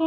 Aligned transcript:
El 0.00 0.06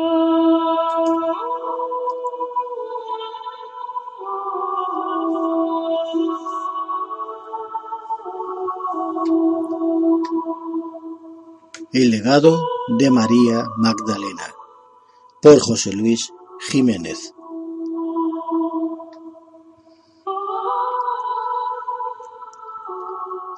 legado 12.10 12.66
de 12.98 13.12
María 13.12 13.66
Magdalena 13.76 14.54
por 15.42 15.60
José 15.60 15.92
Luis 15.92 16.32
Jiménez. 16.70 17.34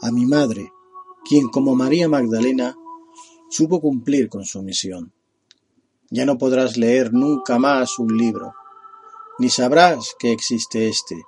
A 0.01 0.11
mi 0.11 0.25
madre, 0.25 0.73
quien 1.23 1.49
como 1.49 1.75
María 1.75 2.09
Magdalena 2.09 2.75
supo 3.51 3.79
cumplir 3.79 4.29
con 4.29 4.45
su 4.45 4.63
misión 4.63 5.13
ya 6.13 6.27
no 6.27 6.37
podrás 6.37 6.77
leer 6.77 7.11
nunca 7.11 7.57
más 7.57 7.97
un 7.97 8.15
libro, 8.15 8.53
ni 9.39 9.49
sabrás 9.49 10.15
que 10.19 10.31
existe 10.31 10.87
éste, 10.87 11.23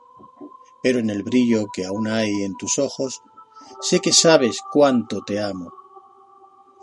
pero 0.83 0.99
en 0.99 1.09
el 1.09 1.23
brillo 1.23 1.65
que 1.73 1.85
aún 1.85 2.07
hay 2.07 2.43
en 2.43 2.55
tus 2.55 2.77
ojos, 2.77 3.23
sé 3.81 3.99
que 3.99 4.13
sabes 4.13 4.59
cuánto 4.71 5.23
te 5.23 5.41
amo. 5.41 5.73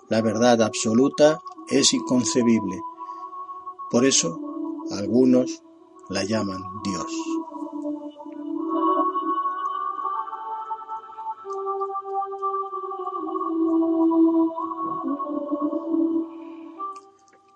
La 0.09 0.21
verdad 0.21 0.63
absoluta 0.63 1.41
es 1.71 1.95
inconcebible, 1.95 2.81
por 3.89 4.05
eso 4.05 4.37
algunos 4.91 5.63
la 6.09 6.25
llaman 6.25 6.61
Dios. 6.83 7.32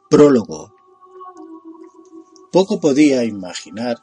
Prólogo 0.08 0.72
Poco 2.52 2.78
podía 2.78 3.24
imaginar 3.24 3.96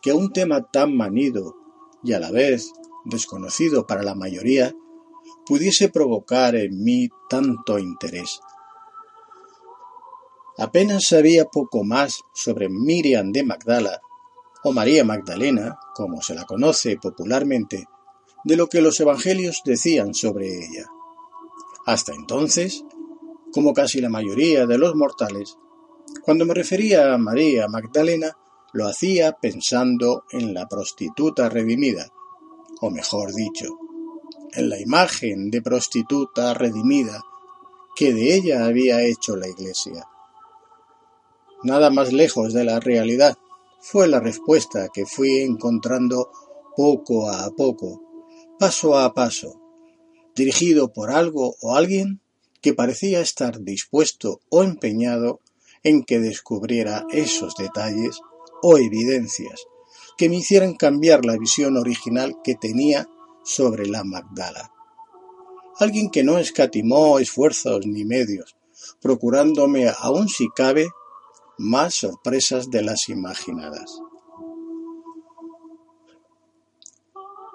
que 0.00 0.14
un 0.14 0.32
tema 0.32 0.62
tan 0.70 0.96
manido 0.96 1.56
y 2.02 2.14
a 2.14 2.20
la 2.20 2.30
vez 2.30 2.72
desconocido 3.04 3.86
para 3.86 4.02
la 4.02 4.14
mayoría 4.14 4.74
pudiese 5.44 5.90
provocar 5.90 6.56
en 6.56 6.82
mí 6.82 7.10
tanto 7.28 7.78
interés. 7.78 8.40
Apenas 10.56 11.04
sabía 11.06 11.44
poco 11.44 11.84
más 11.84 12.22
sobre 12.32 12.70
Miriam 12.70 13.30
de 13.30 13.44
Magdala, 13.44 14.00
o 14.64 14.72
María 14.72 15.04
Magdalena, 15.04 15.78
como 15.94 16.22
se 16.22 16.34
la 16.34 16.46
conoce 16.46 16.96
popularmente, 16.96 17.86
de 18.44 18.56
lo 18.56 18.68
que 18.68 18.80
los 18.80 18.98
evangelios 19.00 19.60
decían 19.66 20.14
sobre 20.14 20.48
ella. 20.48 20.86
Hasta 21.84 22.14
entonces 22.14 22.84
como 23.52 23.72
casi 23.72 24.00
la 24.00 24.08
mayoría 24.08 24.66
de 24.66 24.78
los 24.78 24.94
mortales, 24.94 25.56
cuando 26.22 26.44
me 26.44 26.54
refería 26.54 27.12
a 27.12 27.18
María 27.18 27.68
Magdalena, 27.68 28.36
lo 28.72 28.86
hacía 28.86 29.32
pensando 29.32 30.24
en 30.30 30.54
la 30.54 30.66
prostituta 30.66 31.48
redimida, 31.48 32.08
o 32.80 32.90
mejor 32.90 33.32
dicho, 33.32 33.78
en 34.52 34.68
la 34.68 34.80
imagen 34.80 35.50
de 35.50 35.62
prostituta 35.62 36.54
redimida 36.54 37.22
que 37.94 38.12
de 38.12 38.34
ella 38.34 38.66
había 38.66 39.02
hecho 39.02 39.36
la 39.36 39.48
Iglesia. 39.48 40.06
Nada 41.62 41.90
más 41.90 42.12
lejos 42.12 42.52
de 42.52 42.64
la 42.64 42.80
realidad 42.80 43.36
fue 43.80 44.08
la 44.08 44.20
respuesta 44.20 44.88
que 44.92 45.06
fui 45.06 45.40
encontrando 45.40 46.30
poco 46.76 47.30
a 47.30 47.50
poco, 47.56 48.02
paso 48.58 48.98
a 48.98 49.14
paso, 49.14 49.60
dirigido 50.34 50.92
por 50.92 51.10
algo 51.10 51.56
o 51.62 51.74
alguien 51.74 52.20
que 52.66 52.74
parecía 52.74 53.20
estar 53.20 53.60
dispuesto 53.60 54.40
o 54.48 54.64
empeñado 54.64 55.38
en 55.84 56.02
que 56.02 56.18
descubriera 56.18 57.06
esos 57.12 57.54
detalles 57.54 58.18
o 58.60 58.76
evidencias 58.76 59.68
que 60.18 60.28
me 60.28 60.38
hicieran 60.38 60.74
cambiar 60.74 61.24
la 61.24 61.38
visión 61.38 61.76
original 61.76 62.38
que 62.42 62.56
tenía 62.56 63.08
sobre 63.44 63.86
la 63.86 64.02
Magdala. 64.02 64.72
Alguien 65.78 66.10
que 66.10 66.24
no 66.24 66.38
escatimó 66.38 67.20
esfuerzos 67.20 67.86
ni 67.86 68.04
medios, 68.04 68.56
procurándome 69.00 69.88
aún 69.96 70.28
si 70.28 70.48
cabe 70.48 70.88
más 71.58 71.94
sorpresas 71.94 72.68
de 72.68 72.82
las 72.82 73.08
imaginadas. 73.08 74.00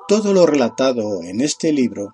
Todo 0.08 0.32
lo 0.32 0.46
relatado 0.46 1.22
en 1.22 1.42
este 1.42 1.74
libro 1.74 2.14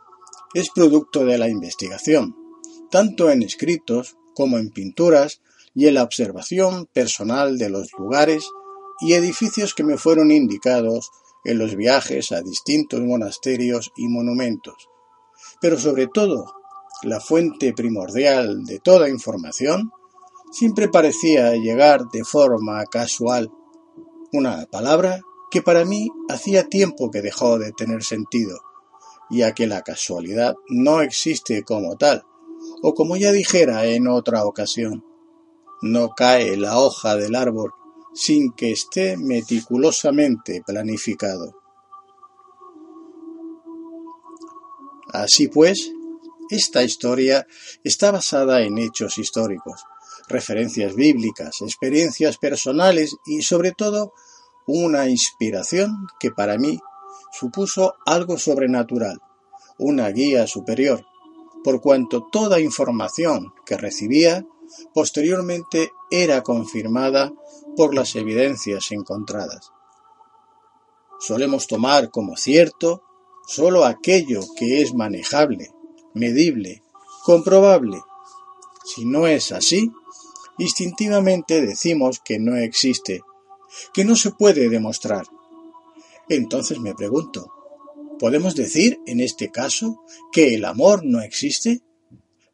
es 0.55 0.71
producto 0.71 1.25
de 1.25 1.37
la 1.37 1.47
investigación, 1.47 2.46
tanto 2.89 3.29
en 3.29 3.43
escritos 3.43 4.17
como 4.33 4.57
en 4.57 4.69
pinturas 4.69 5.41
y 5.73 5.87
en 5.87 5.95
la 5.95 6.03
observación 6.03 6.87
personal 6.87 7.57
de 7.57 7.69
los 7.69 7.91
lugares 7.97 8.49
y 8.99 9.13
edificios 9.13 9.73
que 9.73 9.83
me 9.83 9.97
fueron 9.97 10.31
indicados 10.31 11.11
en 11.43 11.59
los 11.59 11.75
viajes 11.75 12.31
a 12.31 12.41
distintos 12.41 12.99
monasterios 13.01 13.91
y 13.95 14.07
monumentos. 14.07 14.89
Pero 15.61 15.77
sobre 15.77 16.07
todo, 16.07 16.53
la 17.03 17.19
fuente 17.19 17.73
primordial 17.73 18.65
de 18.65 18.79
toda 18.79 19.09
información 19.09 19.91
siempre 20.51 20.89
parecía 20.89 21.51
llegar 21.51 22.09
de 22.11 22.23
forma 22.23 22.83
casual, 22.85 23.51
una 24.33 24.65
palabra 24.65 25.21
que 25.51 25.61
para 25.61 25.85
mí 25.85 26.09
hacía 26.29 26.67
tiempo 26.67 27.11
que 27.11 27.21
dejó 27.21 27.59
de 27.59 27.71
tener 27.71 28.03
sentido, 28.03 28.59
ya 29.29 29.53
que 29.53 29.67
la 29.67 29.83
casualidad 29.83 30.55
no 30.69 31.01
existe 31.01 31.63
como 31.63 31.97
tal, 31.97 32.25
o 32.81 32.93
como 32.93 33.17
ya 33.17 33.31
dijera 33.31 33.85
en 33.85 34.07
otra 34.07 34.45
ocasión, 34.45 35.03
no 35.81 36.09
cae 36.09 36.57
la 36.57 36.79
hoja 36.79 37.15
del 37.15 37.35
árbol 37.35 37.71
sin 38.13 38.51
que 38.53 38.71
esté 38.71 39.15
meticulosamente 39.15 40.63
planificado. 40.65 41.53
Así 45.13 45.47
pues, 45.47 45.91
esta 46.49 46.83
historia 46.83 47.47
está 47.83 48.11
basada 48.11 48.61
en 48.61 48.77
hechos 48.77 49.17
históricos, 49.17 49.83
referencias 50.27 50.95
bíblicas, 50.95 51.61
experiencias 51.61 52.37
personales 52.37 53.15
y 53.25 53.41
sobre 53.41 53.71
todo 53.71 54.13
una 54.65 55.07
inspiración 55.09 56.07
que 56.19 56.31
para 56.31 56.57
mí 56.57 56.79
supuso 57.31 57.95
algo 58.05 58.37
sobrenatural, 58.37 59.19
una 59.77 60.09
guía 60.09 60.47
superior, 60.47 61.05
por 61.67 61.81
cuanto 61.81 62.23
toda 62.23 62.61
información 62.61 63.53
que 63.65 63.75
recibía 63.75 64.47
posteriormente 64.93 65.91
era 66.09 66.41
confirmada 66.41 67.33
por 67.75 67.93
las 67.93 68.15
evidencias 68.15 68.89
encontradas. 68.91 69.73
Solemos 71.19 71.67
tomar 71.67 72.09
como 72.09 72.37
cierto 72.37 73.03
sólo 73.45 73.83
aquello 73.83 74.39
que 74.55 74.81
es 74.81 74.93
manejable, 74.93 75.73
medible, 76.13 76.83
comprobable. 77.25 78.01
Si 78.85 79.03
no 79.03 79.27
es 79.27 79.51
así, 79.51 79.91
instintivamente 80.57 81.59
decimos 81.59 82.21
que 82.23 82.39
no 82.39 82.55
existe, 82.55 83.23
que 83.93 84.05
no 84.05 84.15
se 84.15 84.31
puede 84.31 84.69
demostrar. 84.69 85.25
Entonces 86.29 86.79
me 86.79 86.95
pregunto, 86.95 87.51
¿Podemos 88.19 88.55
decir, 88.55 88.99
en 89.05 89.19
este 89.19 89.51
caso, 89.51 90.03
que 90.31 90.55
el 90.55 90.65
amor 90.65 91.05
no 91.05 91.21
existe? 91.21 91.81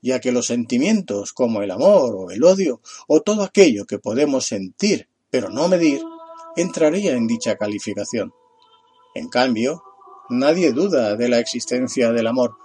Ya 0.02 0.20
que 0.20 0.32
los 0.32 0.48
sentimientos 0.48 1.34
como 1.34 1.62
el 1.62 1.72
amor 1.72 2.16
o 2.16 2.32
el 2.32 2.44
odio 2.44 2.82
o 3.08 3.22
todo 3.22 3.44
aquello 3.44 3.86
que 3.86 4.00
podemos 4.00 4.46
sentir 4.46 5.08
pero 5.34 5.50
no 5.50 5.68
medir 5.68 6.00
entraría 6.56 7.14
en 7.14 7.26
dicha 7.26 7.58
calificación. 7.58 8.32
En 9.16 9.30
cambio, 9.30 9.84
nadie 10.30 10.74
duda 10.74 11.16
de 11.16 11.28
la 11.28 11.40
existencia 11.40 12.12
del 12.12 12.28
amor, 12.28 12.56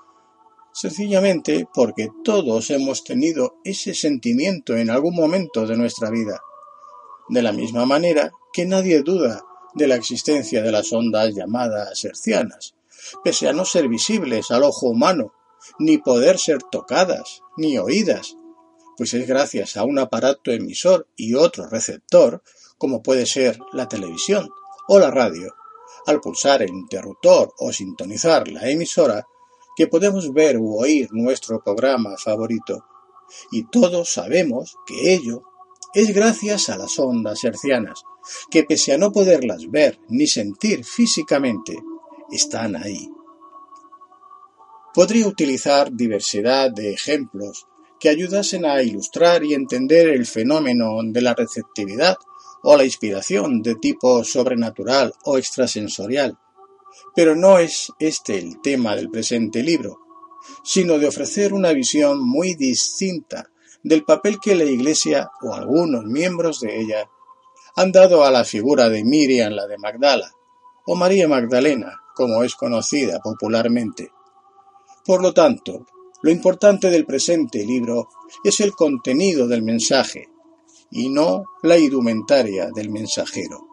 sencillamente 0.75 1.67
porque 1.73 2.11
todos 2.23 2.69
hemos 2.69 3.05
tenido 3.05 3.55
ese 3.65 3.95
sentimiento 3.95 4.77
en 4.77 4.91
algún 4.91 5.15
momento 5.15 5.67
de 5.67 5.79
nuestra 5.79 6.11
vida. 6.11 6.43
De 7.31 7.41
la 7.41 7.53
misma 7.53 7.87
manera 7.87 8.33
que 8.53 8.67
nadie 8.67 9.00
duda 9.00 9.43
de 9.75 9.87
la 9.87 9.95
existencia 9.95 10.62
de 10.62 10.71
las 10.71 10.93
ondas 10.93 11.35
llamadas 11.35 12.05
hercianas, 12.05 12.75
pese 13.25 13.49
a 13.49 13.53
no 13.53 13.65
ser 13.65 13.89
visibles 13.89 14.50
al 14.50 14.62
ojo 14.62 14.89
humano 14.89 15.33
ni 15.79 15.99
poder 15.99 16.39
ser 16.39 16.62
tocadas, 16.71 17.43
ni 17.56 17.79
oídas, 17.79 18.37
pues 18.97 19.15
es 19.15 19.27
gracias 19.27 19.77
a 19.77 19.85
un 19.85 19.99
aparato 19.99 20.50
emisor 20.50 21.06
y 21.17 21.35
otro 21.35 21.69
receptor, 21.69 22.43
como 22.79 23.03
puede 23.03 23.27
ser 23.27 23.59
la 23.73 23.89
televisión 23.89 24.49
o 24.89 24.99
la 24.99 25.11
radio, 25.11 25.55
al 26.06 26.21
pulsar 26.21 26.62
el 26.62 26.71
interruptor 26.71 27.53
o 27.59 27.73
sintonizar 27.73 28.49
la 28.49 28.69
emisora, 28.69 29.27
que 29.77 29.87
podemos 29.87 30.33
ver 30.33 30.59
u 30.59 30.81
oír 30.81 31.09
nuestro 31.12 31.62
programa 31.62 32.17
favorito. 32.17 32.85
Y 33.53 33.69
todos 33.69 34.11
sabemos 34.11 34.77
que 34.87 35.15
ello 35.15 35.43
es 35.95 36.12
gracias 36.12 36.69
a 36.69 36.77
las 36.77 36.99
ondas 36.99 37.45
hercianas, 37.45 38.03
que 38.50 38.65
pese 38.65 38.95
a 38.95 38.99
no 38.99 39.12
poderlas 39.12 39.71
ver 39.71 40.00
ni 40.09 40.27
sentir 40.27 40.85
físicamente, 40.85 41.79
están 42.31 42.77
ahí. 42.77 43.09
Podría 44.95 45.27
utilizar 45.29 45.93
diversidad 45.93 46.71
de 46.73 46.93
ejemplos 46.93 47.67
que 48.01 48.09
ayudasen 48.09 48.65
a 48.65 48.83
ilustrar 48.83 49.45
y 49.45 49.55
entender 49.55 50.09
el 50.09 50.27
fenómeno 50.27 50.99
de 51.05 51.21
la 51.21 51.35
receptividad 51.35 52.17
o 52.63 52.77
la 52.77 52.85
inspiración 52.85 53.63
de 53.63 53.77
tipo 53.77 54.25
sobrenatural 54.25 55.13
o 55.25 55.39
extrasensorial. 55.39 56.39
Pero 57.15 57.37
no 57.37 57.59
es 57.59 57.93
este 57.99 58.39
el 58.39 58.61
tema 58.61 58.97
del 58.97 59.11
presente 59.11 59.63
libro, 59.63 59.99
sino 60.65 60.99
de 60.99 61.07
ofrecer 61.07 61.53
una 61.53 61.73
visión 61.73 62.21
muy 62.21 62.55
distinta 62.55 63.51
del 63.83 64.05
papel 64.05 64.39
que 64.43 64.55
la 64.55 64.65
Iglesia 64.65 65.31
o 65.43 65.55
algunos 65.55 66.05
miembros 66.05 66.61
de 66.61 66.81
ella 66.81 67.09
han 67.77 67.93
dado 67.93 68.25
a 68.25 68.31
la 68.31 68.45
figura 68.45 68.89
de 68.89 69.05
Miriam 69.05 69.53
la 69.53 69.67
de 69.67 69.79
Magdala, 69.79 70.33
o 70.87 70.97
María 70.97 71.29
Magdalena, 71.29 72.01
como 72.19 72.43
es 72.43 72.56
conocida 72.56 73.20
popularmente. 73.20 74.11
Por 75.06 75.23
lo 75.23 75.32
tanto, 75.32 75.87
lo 76.20 76.32
importante 76.32 76.91
del 76.91 77.06
presente 77.06 77.65
libro 77.65 78.09
es 78.43 78.59
el 78.59 78.73
contenido 78.73 79.47
del 79.47 79.62
mensaje, 79.62 80.29
y 80.91 81.11
no 81.11 81.44
la 81.62 81.79
indumentaria 81.79 82.70
del 82.75 82.91
mensajero. 82.91 83.69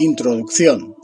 Introducción 0.00 0.96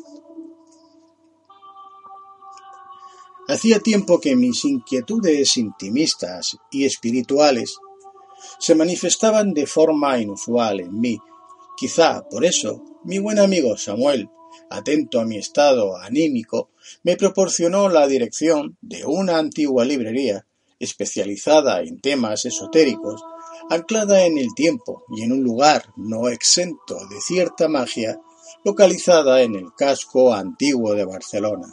Hacía 3.49 3.79
tiempo 3.79 4.19
que 4.19 4.35
mis 4.35 4.65
inquietudes 4.65 5.57
intimistas 5.57 6.57
y 6.73 6.85
espirituales 6.85 7.79
se 8.59 8.75
manifestaban 8.75 9.53
de 9.55 9.67
forma 9.67 10.19
inusual 10.19 10.81
en 10.81 11.01
mí. 11.01 11.19
Quizá 11.77 12.27
por 12.29 12.45
eso 12.45 12.83
mi 13.05 13.19
buen 13.19 13.39
amigo 13.39 13.77
Samuel, 13.77 14.29
atento 14.71 15.21
a 15.21 15.25
mi 15.25 15.37
estado 15.37 15.97
anímico, 15.97 16.71
me 17.03 17.17
proporcionó 17.17 17.89
la 17.89 18.07
dirección 18.07 18.77
de 18.81 19.05
una 19.05 19.39
antigua 19.39 19.85
librería 19.85 20.47
especializada 20.79 21.81
en 21.83 22.01
temas 22.01 22.45
esotéricos, 22.45 23.23
anclada 23.71 24.25
en 24.25 24.39
el 24.39 24.55
tiempo 24.55 25.05
y 25.17 25.23
en 25.23 25.33
un 25.33 25.43
lugar 25.43 25.85
no 25.97 26.29
exento 26.29 26.97
de 27.09 27.21
cierta 27.21 27.69
magia, 27.69 28.21
localizada 28.65 29.43
en 29.43 29.55
el 29.55 29.73
casco 29.75 30.35
antiguo 30.35 30.95
de 30.95 31.05
Barcelona. 31.05 31.73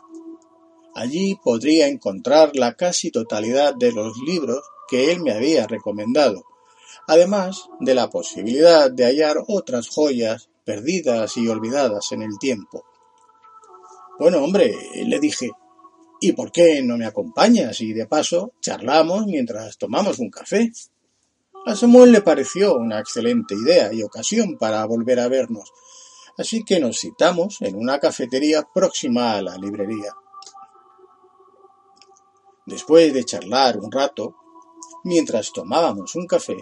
Allí 0.96 1.40
podría 1.44 1.88
encontrar 1.88 2.56
la 2.56 2.76
casi 2.76 3.10
totalidad 3.10 3.74
de 3.76 3.92
los 3.92 4.18
libros 4.20 4.62
que 4.88 5.12
él 5.12 5.22
me 5.22 5.32
había 5.32 5.66
recomendado, 5.66 6.46
además 7.08 7.70
de 7.80 7.96
la 7.96 8.10
posibilidad 8.10 8.92
de 8.92 9.06
hallar 9.06 9.38
otras 9.48 9.90
joyas 9.90 10.50
perdidas 10.64 11.38
y 11.38 11.48
olvidadas 11.48 12.12
en 12.12 12.22
el 12.22 12.38
tiempo. 12.40 12.86
Bueno, 14.20 14.44
hombre, 14.44 14.76
le 15.06 15.20
dije, 15.20 15.52
¿y 16.22 16.32
por 16.34 16.52
qué 16.52 16.82
no 16.84 16.98
me 16.98 17.06
acompañas 17.06 17.82
y 17.82 17.94
de 17.94 18.06
paso 18.06 18.54
charlamos 18.62 19.26
mientras 19.26 19.78
tomamos 19.78 20.20
un 20.20 20.30
café? 20.30 20.72
A 21.66 21.76
Samuel 21.76 22.12
le 22.12 22.22
pareció 22.22 22.76
una 22.76 23.00
excelente 23.00 23.56
idea 23.56 23.92
y 23.94 24.04
ocasión 24.04 24.58
para 24.58 24.86
volver 24.86 25.20
a 25.20 25.30
vernos, 25.30 25.72
así 26.38 26.64
que 26.64 26.80
nos 26.80 27.00
citamos 27.00 27.62
en 27.62 27.76
una 27.76 28.00
cafetería 28.00 28.68
próxima 28.74 29.34
a 29.34 29.42
la 29.42 29.58
librería. 29.58 30.14
Después 32.66 33.14
de 33.14 33.26
charlar 33.26 33.78
un 33.78 33.92
rato, 33.92 34.36
mientras 35.04 35.52
tomábamos 35.52 36.16
un 36.16 36.28
café, 36.28 36.58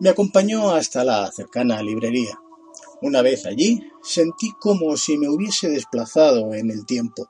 me 0.00 0.08
acompañó 0.10 0.70
hasta 0.70 1.04
la 1.04 1.30
cercana 1.32 1.82
librería. 1.82 2.40
Una 3.02 3.22
vez 3.22 3.46
allí, 3.46 3.82
sentí 4.02 4.52
como 4.52 4.96
si 4.96 5.18
me 5.18 5.28
hubiese 5.28 5.68
desplazado 5.68 6.54
en 6.54 6.70
el 6.70 6.86
tiempo. 6.86 7.28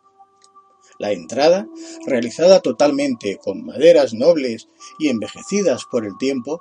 La 0.98 1.12
entrada, 1.12 1.66
realizada 2.06 2.60
totalmente 2.60 3.38
con 3.38 3.64
maderas 3.64 4.14
nobles 4.14 4.68
y 4.98 5.08
envejecidas 5.08 5.84
por 5.90 6.06
el 6.06 6.16
tiempo, 6.18 6.60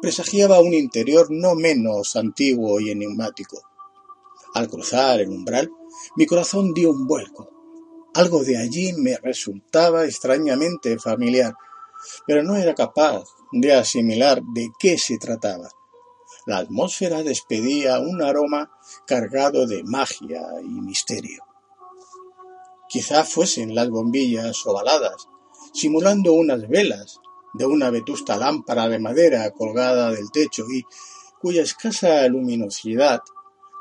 presagiaba 0.00 0.60
un 0.60 0.72
interior 0.72 1.26
no 1.30 1.54
menos 1.54 2.16
antiguo 2.16 2.80
y 2.80 2.90
enigmático. 2.90 3.60
Al 4.54 4.68
cruzar 4.68 5.20
el 5.20 5.28
umbral, 5.28 5.70
mi 6.16 6.24
corazón 6.24 6.72
dio 6.72 6.90
un 6.90 7.06
vuelco. 7.06 7.50
Algo 8.14 8.42
de 8.42 8.56
allí 8.56 8.94
me 8.94 9.16
resultaba 9.18 10.06
extrañamente 10.06 10.98
familiar, 10.98 11.54
pero 12.26 12.42
no 12.42 12.56
era 12.56 12.74
capaz 12.74 13.24
de 13.52 13.74
asimilar 13.74 14.42
de 14.42 14.70
qué 14.78 14.98
se 14.98 15.18
trataba. 15.18 15.68
La 16.46 16.58
atmósfera 16.58 17.22
despedía 17.22 17.98
un 17.98 18.22
aroma 18.22 18.70
cargado 19.06 19.66
de 19.66 19.82
magia 19.84 20.42
y 20.62 20.80
misterio. 20.80 21.44
Quizá 22.88 23.24
fuesen 23.24 23.74
las 23.74 23.90
bombillas 23.90 24.66
ovaladas, 24.66 25.28
simulando 25.72 26.32
unas 26.32 26.68
velas 26.68 27.20
de 27.54 27.66
una 27.66 27.90
vetusta 27.90 28.36
lámpara 28.36 28.88
de 28.88 28.98
madera 28.98 29.50
colgada 29.50 30.10
del 30.10 30.30
techo 30.30 30.64
y 30.70 30.84
cuya 31.40 31.62
escasa 31.62 32.26
luminosidad 32.28 33.20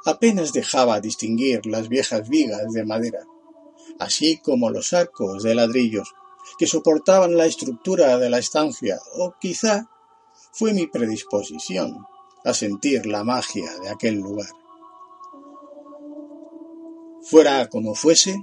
apenas 0.06 0.54
dejaba 0.54 1.00
distinguir 1.00 1.66
las 1.66 1.90
viejas 1.90 2.30
vigas 2.30 2.72
de 2.72 2.86
madera 2.86 3.26
así 4.00 4.38
como 4.38 4.70
los 4.70 4.94
arcos 4.94 5.44
de 5.44 5.56
ladrillos 5.56 6.14
que 6.58 6.68
soportaban 6.68 7.38
la 7.38 7.46
estructura 7.46 8.18
de 8.18 8.30
la 8.30 8.40
estancia, 8.40 9.00
o 9.16 9.36
quizá 9.40 9.90
fue 10.52 10.74
mi 10.74 10.88
predisposición 10.88 12.06
a 12.44 12.54
sentir 12.54 13.06
la 13.06 13.24
magia 13.24 13.70
de 13.82 13.90
aquel 13.90 14.16
lugar. 14.16 14.50
Fuera 17.24 17.68
como 17.68 17.94
fuese, 17.94 18.38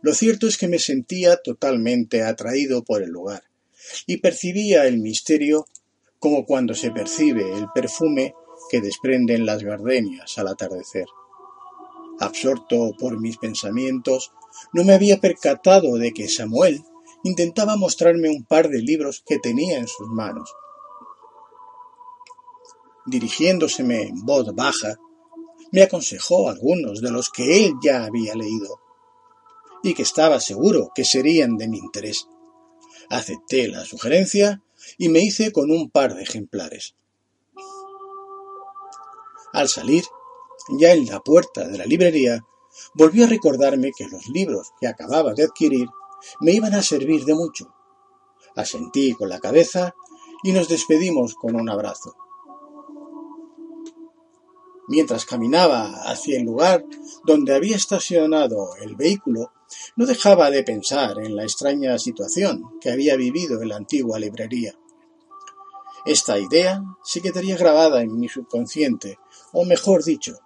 lo 0.00 0.12
cierto 0.12 0.48
es 0.48 0.58
que 0.58 0.66
me 0.66 0.80
sentía 0.80 1.36
totalmente 1.36 2.24
atraído 2.24 2.82
por 2.82 3.02
el 3.02 3.10
lugar 3.10 3.44
y 4.06 4.16
percibía 4.16 4.86
el 4.86 4.98
misterio 4.98 5.66
como 6.18 6.44
cuando 6.44 6.74
se 6.74 6.90
percibe 6.90 7.52
el 7.52 7.66
perfume 7.74 8.34
que 8.70 8.80
desprenden 8.80 9.46
las 9.46 9.62
gardenias 9.62 10.36
al 10.38 10.48
atardecer. 10.48 11.06
Absorto 12.18 12.92
por 12.98 13.20
mis 13.20 13.38
pensamientos, 13.38 14.32
no 14.72 14.84
me 14.84 14.94
había 14.94 15.20
percatado 15.20 15.96
de 15.96 16.12
que 16.12 16.28
Samuel 16.28 16.82
intentaba 17.24 17.76
mostrarme 17.76 18.28
un 18.28 18.44
par 18.44 18.68
de 18.68 18.80
libros 18.80 19.22
que 19.26 19.38
tenía 19.38 19.78
en 19.78 19.86
sus 19.86 20.08
manos. 20.08 20.54
Dirigiéndoseme 23.06 24.02
en 24.02 24.24
voz 24.24 24.54
baja, 24.54 24.96
me 25.72 25.82
aconsejó 25.82 26.48
algunos 26.48 27.00
de 27.00 27.10
los 27.10 27.30
que 27.30 27.64
él 27.64 27.74
ya 27.82 28.04
había 28.04 28.34
leído 28.34 28.80
y 29.82 29.94
que 29.94 30.02
estaba 30.02 30.38
seguro 30.40 30.90
que 30.94 31.04
serían 31.04 31.56
de 31.56 31.68
mi 31.68 31.78
interés. 31.78 32.28
Acepté 33.08 33.68
la 33.68 33.84
sugerencia 33.84 34.62
y 34.98 35.08
me 35.08 35.20
hice 35.20 35.52
con 35.52 35.70
un 35.70 35.90
par 35.90 36.14
de 36.14 36.22
ejemplares. 36.22 36.94
Al 39.52 39.68
salir, 39.68 40.04
ya 40.78 40.92
en 40.92 41.06
la 41.06 41.20
puerta 41.20 41.66
de 41.66 41.78
la 41.78 41.84
librería, 41.84 42.44
volvió 42.94 43.24
a 43.24 43.28
recordarme 43.28 43.90
que 43.96 44.08
los 44.08 44.28
libros 44.28 44.72
que 44.80 44.86
acababa 44.86 45.34
de 45.34 45.44
adquirir 45.44 45.88
me 46.40 46.52
iban 46.52 46.74
a 46.74 46.82
servir 46.82 47.24
de 47.24 47.34
mucho. 47.34 47.74
Asentí 48.56 49.14
con 49.14 49.28
la 49.28 49.40
cabeza 49.40 49.94
y 50.42 50.52
nos 50.52 50.68
despedimos 50.68 51.34
con 51.34 51.56
un 51.56 51.70
abrazo. 51.70 52.14
Mientras 54.88 55.24
caminaba 55.24 56.02
hacia 56.10 56.38
el 56.38 56.44
lugar 56.44 56.84
donde 57.24 57.54
había 57.54 57.76
estacionado 57.76 58.76
el 58.76 58.96
vehículo, 58.96 59.52
no 59.96 60.06
dejaba 60.06 60.50
de 60.50 60.64
pensar 60.64 61.18
en 61.18 61.36
la 61.36 61.44
extraña 61.44 61.98
situación 61.98 62.78
que 62.80 62.90
había 62.90 63.16
vivido 63.16 63.62
en 63.62 63.68
la 63.68 63.76
antigua 63.76 64.18
librería. 64.18 64.76
Esta 66.04 66.38
idea 66.38 66.82
se 67.04 67.22
quedaría 67.22 67.56
grabada 67.56 68.02
en 68.02 68.18
mi 68.18 68.28
subconsciente, 68.28 69.18
o 69.52 69.64
mejor 69.64 70.02
dicho, 70.02 70.36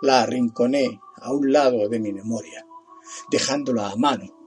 la 0.00 0.22
arrinconé 0.22 1.00
a 1.16 1.32
un 1.32 1.52
lado 1.52 1.88
de 1.88 1.98
mi 1.98 2.12
memoria, 2.12 2.64
dejándola 3.30 3.90
a 3.90 3.96
mano, 3.96 4.41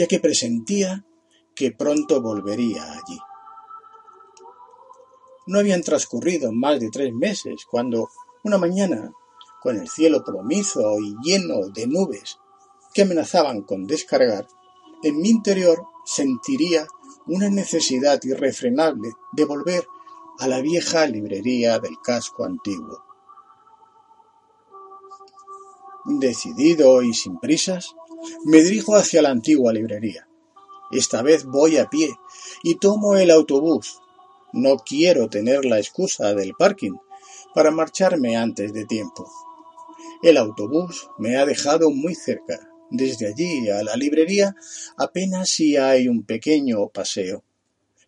ya 0.00 0.06
que 0.06 0.18
presentía 0.18 1.04
que 1.54 1.72
pronto 1.72 2.22
volvería 2.22 2.90
allí. 2.90 3.18
No 5.46 5.58
habían 5.58 5.82
transcurrido 5.82 6.52
más 6.52 6.80
de 6.80 6.88
tres 6.88 7.12
meses 7.12 7.66
cuando, 7.70 8.08
una 8.42 8.56
mañana, 8.56 9.12
con 9.60 9.76
el 9.76 9.90
cielo 9.90 10.24
plomizo 10.24 10.98
y 10.98 11.14
lleno 11.22 11.68
de 11.68 11.86
nubes 11.86 12.38
que 12.94 13.02
amenazaban 13.02 13.60
con 13.60 13.86
descargar, 13.86 14.48
en 15.02 15.18
mi 15.18 15.28
interior 15.28 15.84
sentiría 16.06 16.86
una 17.26 17.50
necesidad 17.50 18.18
irrefrenable 18.22 19.10
de 19.32 19.44
volver 19.44 19.86
a 20.38 20.48
la 20.48 20.62
vieja 20.62 21.06
librería 21.06 21.78
del 21.78 22.00
casco 22.02 22.46
antiguo. 22.46 23.04
Decidido 26.06 27.02
y 27.02 27.12
sin 27.12 27.38
prisas, 27.38 27.94
me 28.44 28.62
dirijo 28.62 28.96
hacia 28.96 29.22
la 29.22 29.30
antigua 29.30 29.72
librería. 29.72 30.28
Esta 30.90 31.22
vez 31.22 31.44
voy 31.44 31.76
a 31.76 31.88
pie 31.88 32.10
y 32.62 32.76
tomo 32.76 33.16
el 33.16 33.30
autobús. 33.30 34.00
No 34.52 34.76
quiero 34.76 35.28
tener 35.28 35.64
la 35.64 35.78
excusa 35.78 36.34
del 36.34 36.54
parking 36.54 36.94
para 37.54 37.70
marcharme 37.70 38.36
antes 38.36 38.72
de 38.72 38.84
tiempo. 38.84 39.30
El 40.22 40.36
autobús 40.36 41.08
me 41.18 41.36
ha 41.36 41.46
dejado 41.46 41.90
muy 41.90 42.14
cerca. 42.14 42.68
Desde 42.90 43.28
allí 43.28 43.68
a 43.70 43.84
la 43.84 43.94
librería 43.94 44.56
apenas 44.96 45.48
si 45.48 45.76
hay 45.76 46.08
un 46.08 46.24
pequeño 46.24 46.88
paseo, 46.88 47.44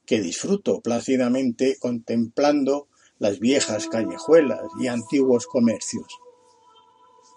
que 0.05 0.21
disfruto 0.21 0.81
plácidamente 0.81 1.77
contemplando 1.79 2.89
las 3.19 3.39
viejas 3.39 3.87
callejuelas 3.87 4.63
y 4.81 4.89
antiguos 4.89 5.47
comercios. 5.47 6.09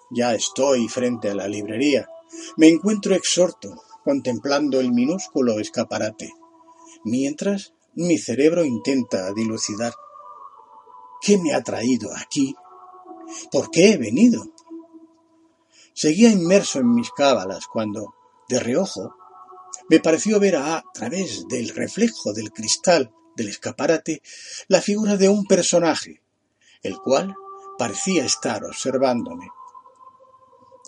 Ya 0.10 0.34
estoy 0.34 0.88
frente 0.88 1.30
a 1.30 1.36
la 1.36 1.48
librería. 1.48 2.08
Me 2.58 2.68
encuentro 2.68 3.16
exhorto, 3.16 3.82
contemplando 4.04 4.80
el 4.80 4.92
minúsculo 4.92 5.60
escaparate, 5.60 6.32
mientras 7.04 7.74
mi 7.94 8.18
cerebro 8.18 8.66
intenta 8.66 9.32
dilucidar. 9.34 9.94
¿Qué 11.22 11.38
me 11.38 11.54
ha 11.54 11.64
traído 11.64 12.10
aquí? 12.16 12.56
¿Por 13.52 13.72
qué 13.72 13.94
he 13.94 13.98
venido? 13.98 14.44
Seguía 15.94 16.30
inmerso 16.30 16.80
en 16.80 16.94
mis 16.94 17.10
cábalas 17.12 17.68
cuando, 17.72 18.16
de 18.50 18.60
reojo, 18.60 19.16
me 19.90 20.00
pareció 20.00 20.40
ver 20.40 20.56
a, 20.58 20.84
través 20.94 21.48
del 21.48 21.70
reflejo 21.70 22.34
del 22.34 22.52
cristal 22.52 23.14
del 23.36 23.50
escaparate 23.50 24.22
la 24.68 24.82
figura 24.82 25.18
de 25.18 25.30
un 25.30 25.46
personaje, 25.46 26.22
el 26.82 26.98
cual 26.98 27.36
parecía 27.78 28.26
estar 28.26 28.64
observándome. 28.64 29.48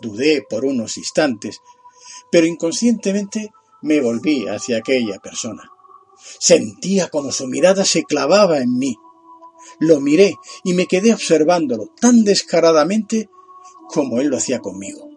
Dudé 0.02 0.46
por 0.50 0.66
unos 0.66 0.98
instantes, 0.98 1.62
pero 2.32 2.46
inconscientemente 2.46 3.52
me 3.82 4.02
volví 4.02 4.48
hacia 4.48 4.78
aquella 4.78 5.20
persona. 5.20 5.72
Sentía 6.40 7.10
como 7.10 7.32
su 7.32 7.48
mirada 7.48 7.86
se 7.86 8.04
clavaba 8.04 8.60
en 8.60 8.78
mí. 8.78 8.96
Lo 9.80 10.00
miré 10.00 10.36
y 10.64 10.74
me 10.74 10.88
quedé 10.88 11.14
observándolo 11.14 11.88
tan 12.00 12.24
descaradamente 12.24 13.30
como 13.90 14.20
él 14.20 14.28
lo 14.28 14.38
hacía 14.38 14.60
conmigo. 14.60 15.10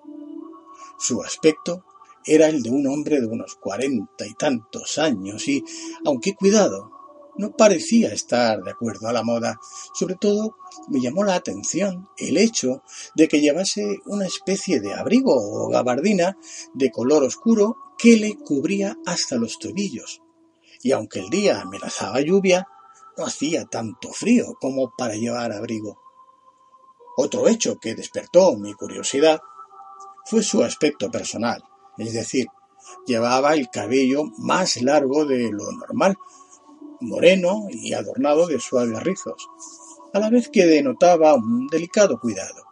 Su 0.98 1.22
aspecto 1.22 1.84
era 2.24 2.48
el 2.48 2.62
de 2.62 2.70
un 2.70 2.86
hombre 2.86 3.20
de 3.20 3.26
unos 3.26 3.54
cuarenta 3.54 4.26
y 4.26 4.34
tantos 4.34 4.98
años 4.98 5.48
y, 5.48 5.64
aunque 6.04 6.34
cuidado, 6.34 6.90
no 7.40 7.56
parecía 7.56 8.12
estar 8.12 8.62
de 8.62 8.70
acuerdo 8.70 9.08
a 9.08 9.14
la 9.14 9.22
moda. 9.22 9.58
Sobre 9.94 10.14
todo 10.16 10.58
me 10.88 11.00
llamó 11.00 11.24
la 11.24 11.34
atención 11.34 12.06
el 12.18 12.36
hecho 12.36 12.82
de 13.14 13.28
que 13.28 13.40
llevase 13.40 13.98
una 14.04 14.26
especie 14.26 14.78
de 14.80 14.92
abrigo 14.92 15.34
o 15.34 15.70
gabardina 15.70 16.36
de 16.74 16.90
color 16.90 17.24
oscuro 17.24 17.76
que 17.96 18.16
le 18.18 18.36
cubría 18.36 18.98
hasta 19.06 19.36
los 19.36 19.58
tobillos. 19.58 20.20
Y 20.82 20.92
aunque 20.92 21.20
el 21.20 21.30
día 21.30 21.62
amenazaba 21.62 22.20
lluvia, 22.20 22.66
no 23.16 23.24
hacía 23.24 23.64
tanto 23.64 24.12
frío 24.12 24.54
como 24.60 24.92
para 24.96 25.14
llevar 25.14 25.52
abrigo. 25.52 25.98
Otro 27.16 27.48
hecho 27.48 27.78
que 27.78 27.94
despertó 27.94 28.54
mi 28.56 28.74
curiosidad 28.74 29.40
fue 30.26 30.42
su 30.42 30.62
aspecto 30.62 31.10
personal, 31.10 31.62
es 31.96 32.12
decir, 32.12 32.46
llevaba 33.06 33.54
el 33.54 33.68
cabello 33.70 34.24
más 34.38 34.80
largo 34.82 35.24
de 35.24 35.50
lo 35.50 35.72
normal, 35.72 36.16
moreno 37.00 37.66
y 37.70 37.92
adornado 37.92 38.46
de 38.46 38.60
suaves 38.60 39.02
rizos, 39.02 39.48
a 40.12 40.18
la 40.18 40.30
vez 40.30 40.48
que 40.48 40.66
denotaba 40.66 41.34
un 41.34 41.66
delicado 41.66 42.18
cuidado. 42.18 42.64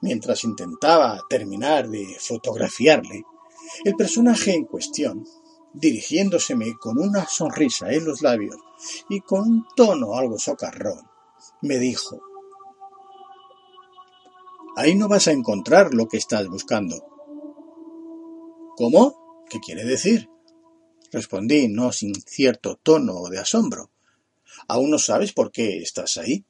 Mientras 0.00 0.44
intentaba 0.44 1.20
terminar 1.28 1.88
de 1.88 2.16
fotografiarle, 2.20 3.24
el 3.84 3.94
personaje 3.94 4.54
en 4.54 4.64
cuestión, 4.64 5.24
dirigiéndoseme 5.74 6.74
con 6.78 6.98
una 6.98 7.26
sonrisa 7.26 7.92
en 7.92 8.04
los 8.04 8.22
labios 8.22 8.56
y 9.08 9.20
con 9.20 9.40
un 9.40 9.66
tono 9.76 10.14
algo 10.14 10.38
socarrón, 10.38 11.00
me 11.62 11.78
dijo 11.78 12.20
Ahí 14.76 14.94
no 14.94 15.08
vas 15.08 15.26
a 15.26 15.32
encontrar 15.32 15.92
lo 15.92 16.06
que 16.06 16.18
estás 16.18 16.46
buscando. 16.46 17.04
¿Cómo? 18.76 19.44
¿Qué 19.50 19.58
quiere 19.58 19.84
decir? 19.84 20.30
Respondí, 21.10 21.68
no 21.68 21.92
sin 21.92 22.14
cierto 22.14 22.76
tono 22.76 23.24
de 23.30 23.38
asombro. 23.38 23.90
¿Aún 24.66 24.90
no 24.90 24.98
sabes 24.98 25.32
por 25.32 25.50
qué 25.50 25.78
estás 25.78 26.18
ahí? 26.18 26.44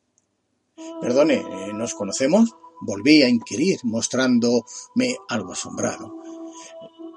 Perdone, 1.01 1.35
eh, 1.35 1.73
¿nos 1.73 1.95
conocemos? 1.95 2.57
Volví 2.81 3.23
a 3.23 3.29
inquirir, 3.29 3.79
mostrándome 3.85 5.17
algo 5.29 5.53
asombrado. 5.53 6.15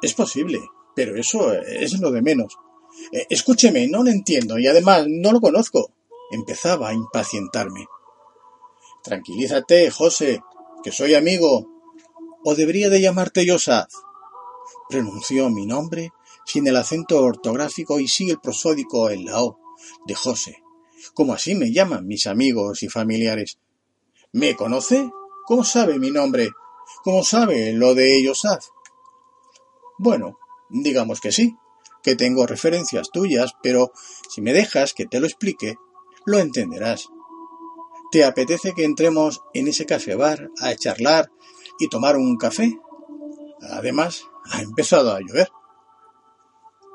Es 0.01 0.13
posible, 0.13 0.59
pero 0.95 1.15
eso 1.15 1.53
es 1.53 1.99
lo 1.99 2.11
de 2.11 2.21
menos. 2.21 2.57
Eh, 3.11 3.25
escúcheme, 3.29 3.87
no 3.87 4.03
lo 4.03 4.09
entiendo 4.11 4.57
y 4.59 4.67
además 4.67 5.05
no 5.07 5.31
lo 5.31 5.41
conozco. 5.41 5.91
Empezaba 6.31 6.89
a 6.89 6.93
impacientarme. 6.93 7.85
Tranquilízate, 9.03 9.89
José, 9.89 10.41
que 10.83 10.91
soy 10.91 11.15
amigo, 11.15 11.67
o 12.43 12.55
debería 12.55 12.89
de 12.89 13.01
llamarte 13.01 13.45
Yosaf. 13.45 13.91
Pronunció 14.89 15.49
mi 15.49 15.65
nombre 15.65 16.11
sin 16.45 16.67
el 16.67 16.75
acento 16.75 17.21
ortográfico 17.21 17.99
y 17.99 18.07
sí 18.07 18.29
el 18.29 18.39
prosódico 18.39 19.09
en 19.09 19.25
la 19.25 19.41
O 19.41 19.59
de 20.05 20.15
José, 20.15 20.63
como 21.13 21.33
así 21.33 21.55
me 21.55 21.71
llaman 21.71 22.07
mis 22.07 22.27
amigos 22.27 22.83
y 22.83 22.89
familiares. 22.89 23.57
¿Me 24.31 24.55
conoce? 24.55 25.09
¿Cómo 25.45 25.63
sabe 25.63 25.99
mi 25.99 26.11
nombre? 26.11 26.49
¿Cómo 27.03 27.23
sabe 27.23 27.73
lo 27.73 27.95
de 27.95 28.23
Yosaf? 28.23 28.65
Bueno, 29.97 30.37
digamos 30.69 31.19
que 31.19 31.31
sí, 31.31 31.55
que 32.03 32.15
tengo 32.15 32.47
referencias 32.47 33.11
tuyas, 33.11 33.53
pero 33.61 33.91
si 34.29 34.41
me 34.41 34.53
dejas 34.53 34.93
que 34.93 35.05
te 35.05 35.19
lo 35.19 35.27
explique, 35.27 35.75
lo 36.25 36.39
entenderás. 36.39 37.09
¿Te 38.11 38.25
apetece 38.25 38.73
que 38.73 38.83
entremos 38.83 39.41
en 39.53 39.67
ese 39.67 39.85
café 39.85 40.15
bar 40.15 40.49
a 40.59 40.75
charlar 40.75 41.31
y 41.79 41.87
tomar 41.87 42.17
un 42.17 42.37
café? 42.37 42.77
Además, 43.61 44.25
ha 44.51 44.61
empezado 44.61 45.11
a 45.11 45.19
llover. 45.19 45.49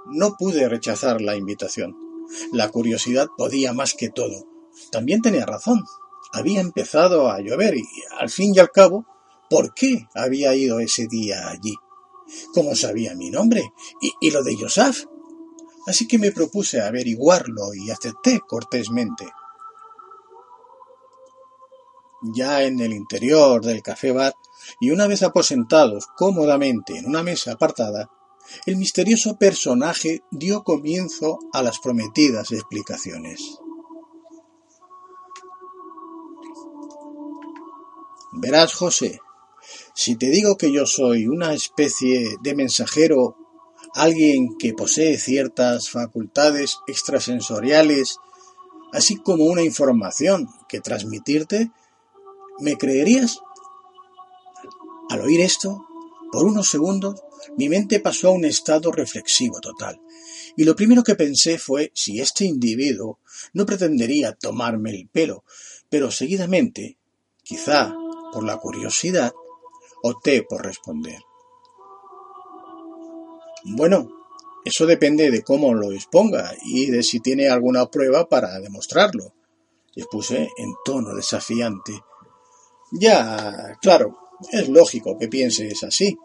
No 0.08 0.36
pude 0.36 0.68
rechazar 0.68 1.20
la 1.20 1.36
invitación. 1.36 1.96
La 2.52 2.68
curiosidad 2.68 3.28
podía 3.36 3.72
más 3.72 3.94
que 3.94 4.08
todo. 4.08 4.46
También 4.90 5.20
tenía 5.20 5.46
razón. 5.46 5.84
Había 6.32 6.60
empezado 6.60 7.30
a 7.30 7.40
llover 7.40 7.76
y, 7.76 7.84
al 8.18 8.30
fin 8.30 8.54
y 8.54 8.58
al 8.58 8.70
cabo, 8.70 9.06
¿por 9.48 9.74
qué 9.74 10.06
había 10.14 10.54
ido 10.54 10.80
ese 10.80 11.06
día 11.06 11.48
allí? 11.48 11.74
¿Cómo 12.52 12.74
sabía 12.74 13.14
mi 13.14 13.30
nombre? 13.30 13.72
¿Y, 14.20 14.30
lo 14.30 14.42
de 14.42 14.56
Yosaf? 14.56 15.04
Así 15.86 16.08
que 16.08 16.18
me 16.18 16.32
propuse 16.32 16.80
averiguarlo 16.80 17.74
y 17.74 17.90
acepté 17.90 18.40
cortésmente. 18.40 19.26
Ya 22.34 22.62
en 22.62 22.80
el 22.80 22.92
interior 22.92 23.64
del 23.64 23.82
café 23.82 24.10
bar, 24.10 24.34
y 24.80 24.90
una 24.90 25.06
vez 25.06 25.22
aposentados 25.22 26.06
cómodamente 26.16 26.96
en 26.96 27.06
una 27.06 27.22
mesa 27.22 27.52
apartada, 27.52 28.10
el 28.66 28.76
misterioso 28.76 29.36
personaje 29.36 30.22
dio 30.30 30.62
comienzo 30.62 31.38
a 31.52 31.62
las 31.62 31.78
prometidas 31.78 32.52
explicaciones. 32.52 33.40
Verás, 38.32 38.74
José, 38.74 39.20
si 39.94 40.16
te 40.16 40.30
digo 40.30 40.56
que 40.56 40.70
yo 40.70 40.86
soy 40.86 41.26
una 41.26 41.54
especie 41.54 42.36
de 42.42 42.54
mensajero, 42.54 43.36
alguien 43.94 44.56
que 44.58 44.74
posee 44.74 45.18
ciertas 45.18 45.90
facultades 45.90 46.78
extrasensoriales, 46.86 48.18
así 48.92 49.16
como 49.16 49.44
una 49.44 49.62
información 49.62 50.48
que 50.68 50.80
transmitirte, 50.80 51.70
¿Me 52.58 52.78
creerías? 52.78 53.42
Al 55.10 55.20
oír 55.20 55.42
esto, 55.42 55.86
por 56.32 56.46
unos 56.46 56.70
segundos, 56.70 57.22
mi 57.56 57.68
mente 57.68 58.00
pasó 58.00 58.28
a 58.28 58.32
un 58.32 58.44
estado 58.44 58.92
reflexivo 58.92 59.60
total, 59.60 60.00
y 60.56 60.64
lo 60.64 60.74
primero 60.74 61.02
que 61.02 61.14
pensé 61.14 61.58
fue 61.58 61.90
si 61.94 62.20
este 62.20 62.44
individuo 62.44 63.18
no 63.52 63.66
pretendería 63.66 64.32
tomarme 64.32 64.90
el 64.90 65.08
pelo, 65.08 65.44
pero 65.88 66.10
seguidamente, 66.10 66.96
quizá 67.42 67.94
por 68.32 68.44
la 68.44 68.56
curiosidad, 68.56 69.32
opté 70.02 70.42
por 70.42 70.64
responder. 70.64 71.20
Bueno, 73.64 74.08
eso 74.64 74.86
depende 74.86 75.30
de 75.30 75.42
cómo 75.42 75.74
lo 75.74 75.92
exponga 75.92 76.52
y 76.64 76.86
de 76.86 77.02
si 77.02 77.20
tiene 77.20 77.48
alguna 77.48 77.86
prueba 77.86 78.28
para 78.28 78.58
demostrarlo, 78.60 79.32
expuse 79.94 80.48
en 80.56 80.74
tono 80.84 81.14
desafiante 81.14 81.92
Ya, 82.92 83.76
claro, 83.80 84.16
es 84.52 84.68
lógico 84.68 85.18
que 85.18 85.28
pienses 85.28 85.82
así. 85.82 86.16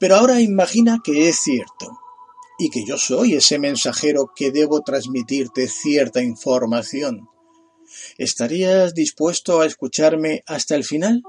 Pero 0.00 0.16
ahora 0.16 0.40
imagina 0.40 1.00
que 1.04 1.28
es 1.28 1.38
cierto 1.38 2.00
y 2.58 2.70
que 2.70 2.84
yo 2.84 2.96
soy 2.96 3.34
ese 3.34 3.58
mensajero 3.58 4.32
que 4.34 4.50
debo 4.50 4.80
transmitirte 4.80 5.68
cierta 5.68 6.22
información. 6.22 7.28
¿Estarías 8.16 8.94
dispuesto 8.94 9.60
a 9.60 9.66
escucharme 9.66 10.42
hasta 10.46 10.74
el 10.74 10.84
final? 10.84 11.22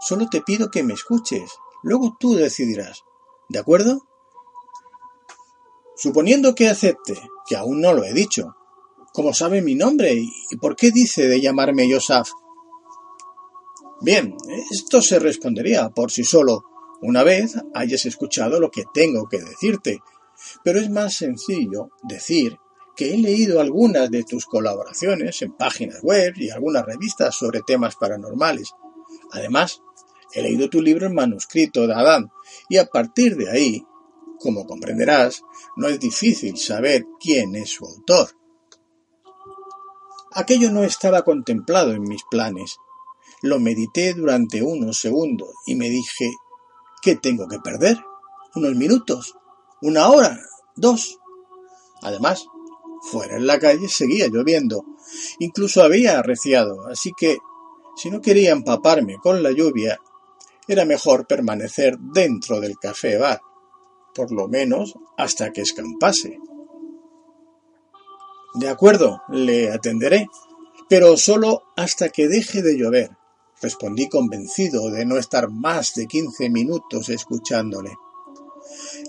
Solo 0.00 0.28
te 0.30 0.40
pido 0.40 0.70
que 0.70 0.82
me 0.82 0.94
escuches. 0.94 1.50
Luego 1.82 2.16
tú 2.18 2.34
decidirás. 2.34 3.02
¿De 3.50 3.58
acuerdo? 3.58 4.06
Suponiendo 5.94 6.54
que 6.54 6.68
acepte, 6.68 7.20
que 7.46 7.56
aún 7.56 7.82
no 7.82 7.92
lo 7.92 8.04
he 8.04 8.14
dicho. 8.14 8.54
¿Cómo 9.12 9.34
sabe 9.34 9.60
mi 9.60 9.74
nombre 9.74 10.14
y 10.14 10.56
por 10.56 10.74
qué 10.74 10.90
dice 10.90 11.28
de 11.28 11.40
llamarme 11.40 11.88
Yosaf? 11.88 12.30
Bien, 14.00 14.36
esto 14.70 15.02
se 15.02 15.18
respondería 15.18 15.90
por 15.90 16.10
sí 16.10 16.24
solo 16.24 16.67
una 17.00 17.22
vez 17.22 17.56
hayas 17.74 18.06
escuchado 18.06 18.60
lo 18.60 18.70
que 18.70 18.84
tengo 18.92 19.28
que 19.28 19.38
decirte, 19.38 20.00
pero 20.64 20.80
es 20.80 20.90
más 20.90 21.14
sencillo 21.14 21.90
decir 22.02 22.56
que 22.96 23.14
he 23.14 23.18
leído 23.18 23.60
algunas 23.60 24.10
de 24.10 24.24
tus 24.24 24.44
colaboraciones 24.44 25.40
en 25.42 25.52
páginas 25.52 26.02
web 26.02 26.34
y 26.36 26.50
algunas 26.50 26.84
revistas 26.84 27.36
sobre 27.36 27.60
temas 27.64 27.94
paranormales. 27.94 28.72
Además, 29.30 29.80
he 30.32 30.42
leído 30.42 30.68
tu 30.68 30.82
libro 30.82 31.06
en 31.06 31.14
manuscrito 31.14 31.86
de 31.86 31.94
Adán 31.94 32.30
y 32.68 32.76
a 32.76 32.86
partir 32.86 33.36
de 33.36 33.50
ahí, 33.50 33.86
como 34.40 34.66
comprenderás, 34.66 35.42
no 35.76 35.86
es 35.86 36.00
difícil 36.00 36.56
saber 36.56 37.04
quién 37.20 37.54
es 37.54 37.70
su 37.70 37.84
autor. 37.84 38.30
Aquello 40.32 40.70
no 40.70 40.82
estaba 40.82 41.22
contemplado 41.22 41.92
en 41.92 42.02
mis 42.02 42.22
planes. 42.30 42.76
Lo 43.42 43.60
medité 43.60 44.14
durante 44.14 44.62
unos 44.62 44.98
segundos 44.98 45.50
y 45.66 45.76
me 45.76 45.88
dije, 45.88 46.30
¿qué 47.02 47.16
tengo 47.16 47.46
que 47.48 47.58
perder? 47.60 47.98
¿Unos 48.54 48.74
minutos? 48.74 49.34
¿Una 49.82 50.08
hora? 50.08 50.38
¿Dos? 50.76 51.18
Además, 52.02 52.46
fuera 53.02 53.36
en 53.36 53.46
la 53.46 53.58
calle 53.58 53.88
seguía 53.88 54.28
lloviendo. 54.28 54.84
Incluso 55.38 55.82
había 55.82 56.18
arreciado, 56.18 56.86
así 56.88 57.12
que, 57.16 57.38
si 57.96 58.10
no 58.10 58.20
quería 58.20 58.52
empaparme 58.52 59.16
con 59.22 59.42
la 59.42 59.50
lluvia, 59.50 59.98
era 60.66 60.84
mejor 60.84 61.26
permanecer 61.26 61.98
dentro 61.98 62.60
del 62.60 62.78
café 62.78 63.16
bar, 63.16 63.40
por 64.14 64.30
lo 64.30 64.48
menos 64.48 64.94
hasta 65.16 65.50
que 65.50 65.62
escampase. 65.62 66.38
De 68.54 68.68
acuerdo, 68.68 69.22
le 69.30 69.70
atenderé, 69.70 70.26
pero 70.88 71.16
solo 71.16 71.64
hasta 71.76 72.10
que 72.10 72.28
deje 72.28 72.62
de 72.62 72.76
llover, 72.76 73.17
respondí 73.60 74.08
convencido 74.08 74.90
de 74.90 75.04
no 75.04 75.16
estar 75.16 75.50
más 75.50 75.94
de 75.94 76.06
quince 76.06 76.48
minutos 76.48 77.08
escuchándole. 77.08 77.96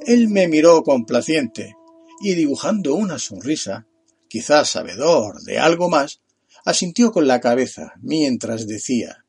Él 0.06 0.29
me 0.29 0.48
miró 0.48 0.84
complaciente 0.84 1.75
y 2.22 2.36
dibujando 2.36 2.96
una 2.96 3.20
sonrisa, 3.20 3.88
quizás 4.27 4.70
sabedor 4.70 5.41
de 5.41 5.60
algo 5.60 5.89
más, 5.89 6.22
asintió 6.65 7.12
con 7.12 7.27
la 7.27 7.39
cabeza 7.39 7.94
mientras 8.01 8.68
decía 8.68 9.25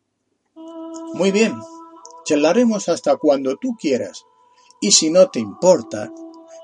Muy 1.14 1.30
bien, 1.30 1.54
charlaremos 2.24 2.88
hasta 2.88 3.16
cuando 3.16 3.56
tú 3.56 3.76
quieras, 3.78 4.24
y 4.80 4.92
si 4.92 5.10
no 5.10 5.30
te 5.30 5.40
importa, 5.40 6.12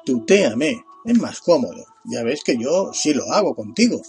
tutéame, 0.04 0.84
es 1.04 1.18
más 1.18 1.40
cómodo, 1.40 1.84
ya 2.04 2.22
ves 2.22 2.42
que 2.44 2.56
yo 2.58 2.90
sí 2.92 3.14
lo 3.14 3.30
hago 3.32 3.54
contigo, 3.54 4.00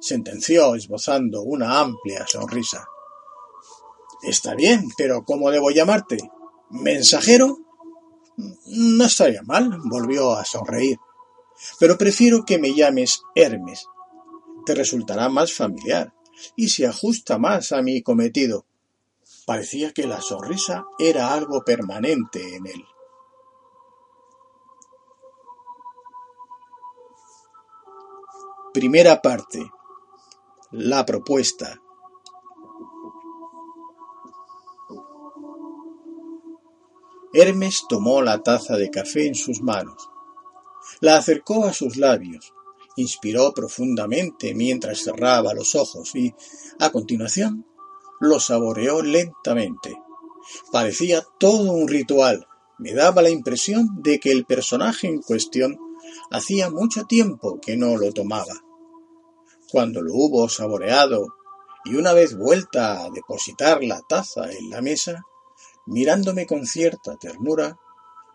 sentenció 0.00 0.74
esbozando 0.74 1.42
una 1.42 1.80
amplia 1.80 2.26
sonrisa. 2.26 2.86
Está 4.22 4.54
bien, 4.54 4.88
pero 4.96 5.24
¿cómo 5.24 5.50
debo 5.50 5.70
llamarte? 5.70 6.18
¿Mensajero? 6.70 7.58
No 8.66 9.04
estaría 9.04 9.42
mal, 9.42 9.78
volvió 9.84 10.32
a 10.32 10.44
sonreír. 10.44 10.98
Pero 11.78 11.98
prefiero 11.98 12.44
que 12.44 12.58
me 12.58 12.74
llames 12.74 13.22
Hermes. 13.34 13.86
Te 14.66 14.74
resultará 14.74 15.28
más 15.28 15.52
familiar 15.52 16.12
y 16.56 16.68
se 16.68 16.86
ajusta 16.86 17.38
más 17.38 17.72
a 17.72 17.82
mi 17.82 18.02
cometido. 18.02 18.64
Parecía 19.46 19.92
que 19.92 20.06
la 20.06 20.20
sonrisa 20.20 20.84
era 20.98 21.32
algo 21.32 21.64
permanente 21.64 22.56
en 22.56 22.66
él. 22.66 22.84
Primera 28.74 29.22
parte. 29.22 29.70
La 30.70 31.06
propuesta. 31.06 31.80
Hermes 37.32 37.82
tomó 37.88 38.22
la 38.22 38.42
taza 38.42 38.76
de 38.76 38.90
café 38.90 39.26
en 39.26 39.34
sus 39.34 39.60
manos, 39.60 40.10
la 41.00 41.16
acercó 41.16 41.64
a 41.64 41.72
sus 41.72 41.96
labios, 41.96 42.54
inspiró 42.96 43.52
profundamente 43.52 44.54
mientras 44.54 45.02
cerraba 45.02 45.54
los 45.54 45.74
ojos 45.74 46.14
y, 46.14 46.34
a 46.80 46.90
continuación, 46.90 47.66
lo 48.20 48.40
saboreó 48.40 49.02
lentamente. 49.02 49.96
Parecía 50.72 51.24
todo 51.38 51.72
un 51.72 51.88
ritual. 51.88 52.46
Me 52.78 52.94
daba 52.94 53.22
la 53.22 53.30
impresión 53.30 54.02
de 54.02 54.18
que 54.18 54.32
el 54.32 54.44
personaje 54.44 55.06
en 55.06 55.20
cuestión 55.20 55.78
hacía 56.30 56.70
mucho 56.70 57.04
tiempo 57.04 57.60
que 57.60 57.76
no 57.76 57.96
lo 57.96 58.12
tomaba. 58.12 58.64
Cuando 59.70 60.02
lo 60.02 60.14
hubo 60.14 60.48
saboreado 60.48 61.26
y 61.84 61.96
una 61.96 62.12
vez 62.12 62.36
vuelta 62.36 63.04
a 63.04 63.10
depositar 63.10 63.82
la 63.84 64.00
taza 64.08 64.50
en 64.50 64.70
la 64.70 64.80
mesa, 64.80 65.22
mirándome 65.88 66.46
con 66.46 66.66
cierta 66.66 67.16
ternura, 67.16 67.78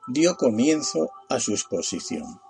dio 0.07 0.35
comienzo 0.35 1.11
a 1.29 1.39
su 1.39 1.51
exposición. 1.51 2.41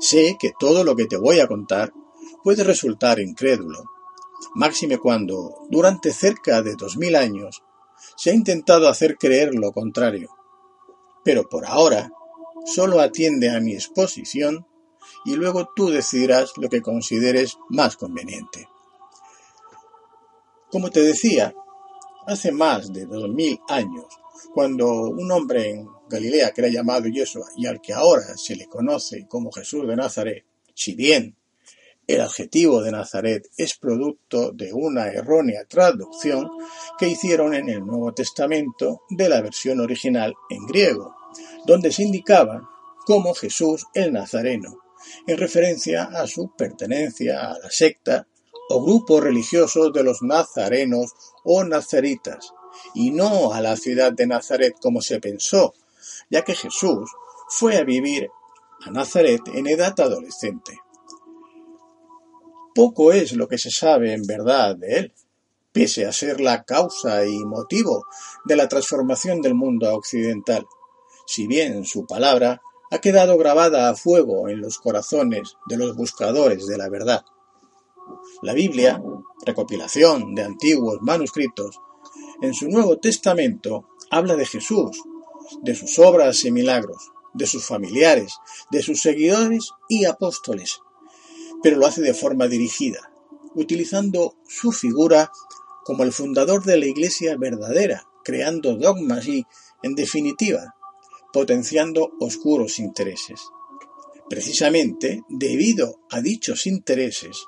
Sé 0.00 0.36
que 0.40 0.52
todo 0.58 0.82
lo 0.82 0.96
que 0.96 1.06
te 1.06 1.16
voy 1.16 1.40
a 1.40 1.46
contar 1.46 1.92
puede 2.42 2.64
resultar 2.64 3.20
incrédulo, 3.20 3.84
máxime 4.54 4.98
cuando, 4.98 5.66
durante 5.68 6.12
cerca 6.12 6.62
de 6.62 6.74
dos 6.74 6.96
mil 6.96 7.16
años, 7.16 7.62
se 8.16 8.30
ha 8.30 8.34
intentado 8.34 8.88
hacer 8.88 9.16
creer 9.18 9.54
lo 9.54 9.72
contrario. 9.72 10.30
Pero 11.22 11.48
por 11.48 11.66
ahora, 11.66 12.10
solo 12.64 13.00
atiende 13.00 13.50
a 13.50 13.60
mi 13.60 13.74
exposición 13.74 14.66
y 15.26 15.36
luego 15.36 15.68
tú 15.76 15.90
decidirás 15.90 16.52
lo 16.56 16.68
que 16.68 16.82
consideres 16.82 17.58
más 17.68 17.96
conveniente. 17.96 18.68
Como 20.70 20.90
te 20.90 21.02
decía, 21.02 21.54
hace 22.26 22.52
más 22.52 22.92
de 22.92 23.06
dos 23.06 23.28
mil 23.28 23.58
años, 23.68 24.06
cuando 24.52 24.90
un 25.10 25.30
hombre 25.30 25.70
en 25.70 25.88
Galilea 26.08 26.52
que 26.52 26.60
era 26.60 26.70
llamado 26.70 27.06
Yeshua 27.06 27.46
y 27.56 27.66
al 27.66 27.80
que 27.80 27.92
ahora 27.92 28.36
se 28.36 28.56
le 28.56 28.66
conoce 28.66 29.26
como 29.28 29.50
Jesús 29.50 29.86
de 29.86 29.96
Nazaret, 29.96 30.44
si 30.74 30.94
bien 30.94 31.36
el 32.06 32.20
adjetivo 32.20 32.82
de 32.82 32.92
Nazaret 32.92 33.48
es 33.56 33.76
producto 33.76 34.52
de 34.52 34.72
una 34.72 35.06
errónea 35.06 35.64
traducción 35.64 36.50
que 36.98 37.08
hicieron 37.08 37.54
en 37.54 37.70
el 37.70 37.84
Nuevo 37.84 38.12
Testamento 38.12 39.02
de 39.08 39.28
la 39.28 39.40
versión 39.40 39.80
original 39.80 40.34
en 40.50 40.66
griego, 40.66 41.16
donde 41.66 41.90
se 41.90 42.02
indicaba 42.02 42.68
como 43.06 43.34
Jesús 43.34 43.86
el 43.94 44.12
Nazareno, 44.12 44.78
en 45.26 45.38
referencia 45.38 46.04
a 46.04 46.26
su 46.26 46.52
pertenencia 46.54 47.50
a 47.50 47.58
la 47.58 47.70
secta 47.70 48.26
o 48.68 48.82
grupo 48.82 49.20
religioso 49.20 49.90
de 49.90 50.02
los 50.02 50.22
nazarenos 50.22 51.12
o 51.44 51.62
nazaritas, 51.64 52.52
y 52.94 53.10
no 53.10 53.52
a 53.52 53.60
la 53.60 53.76
ciudad 53.76 54.12
de 54.12 54.26
Nazaret 54.26 54.74
como 54.80 55.00
se 55.00 55.20
pensó, 55.20 55.74
ya 56.30 56.42
que 56.42 56.54
Jesús 56.54 57.10
fue 57.48 57.76
a 57.76 57.84
vivir 57.84 58.30
a 58.84 58.90
Nazaret 58.90 59.42
en 59.54 59.66
edad 59.66 59.98
adolescente. 60.00 60.78
Poco 62.74 63.12
es 63.12 63.32
lo 63.32 63.46
que 63.46 63.58
se 63.58 63.70
sabe 63.70 64.12
en 64.12 64.26
verdad 64.26 64.76
de 64.76 64.98
él, 64.98 65.12
pese 65.72 66.06
a 66.06 66.12
ser 66.12 66.40
la 66.40 66.64
causa 66.64 67.24
y 67.26 67.38
motivo 67.44 68.04
de 68.44 68.56
la 68.56 68.68
transformación 68.68 69.40
del 69.40 69.54
mundo 69.54 69.94
occidental, 69.94 70.66
si 71.26 71.46
bien 71.46 71.84
su 71.84 72.06
palabra 72.06 72.60
ha 72.90 72.98
quedado 72.98 73.36
grabada 73.38 73.88
a 73.88 73.94
fuego 73.94 74.48
en 74.48 74.60
los 74.60 74.78
corazones 74.78 75.56
de 75.66 75.76
los 75.76 75.96
buscadores 75.96 76.66
de 76.66 76.78
la 76.78 76.88
verdad. 76.88 77.24
La 78.42 78.52
Biblia, 78.52 79.02
recopilación 79.44 80.34
de 80.34 80.42
antiguos 80.42 80.98
manuscritos, 81.00 81.80
en 82.42 82.52
su 82.52 82.68
Nuevo 82.68 82.98
Testamento 82.98 83.88
habla 84.10 84.36
de 84.36 84.44
Jesús, 84.44 85.02
de 85.62 85.74
sus 85.74 85.98
obras 85.98 86.44
y 86.44 86.50
milagros, 86.50 87.12
de 87.32 87.46
sus 87.46 87.64
familiares, 87.64 88.34
de 88.70 88.82
sus 88.82 89.00
seguidores 89.00 89.70
y 89.88 90.04
apóstoles, 90.04 90.80
pero 91.62 91.76
lo 91.76 91.86
hace 91.86 92.02
de 92.02 92.14
forma 92.14 92.48
dirigida, 92.48 93.12
utilizando 93.54 94.34
su 94.46 94.72
figura 94.72 95.30
como 95.84 96.02
el 96.02 96.12
fundador 96.12 96.64
de 96.64 96.76
la 96.76 96.86
Iglesia 96.86 97.36
verdadera, 97.36 98.06
creando 98.24 98.76
dogmas 98.76 99.26
y, 99.28 99.46
en 99.82 99.94
definitiva, 99.94 100.74
potenciando 101.32 102.12
oscuros 102.20 102.78
intereses. 102.78 103.40
Precisamente 104.28 105.22
debido 105.28 106.00
a 106.10 106.20
dichos 106.20 106.66
intereses, 106.66 107.44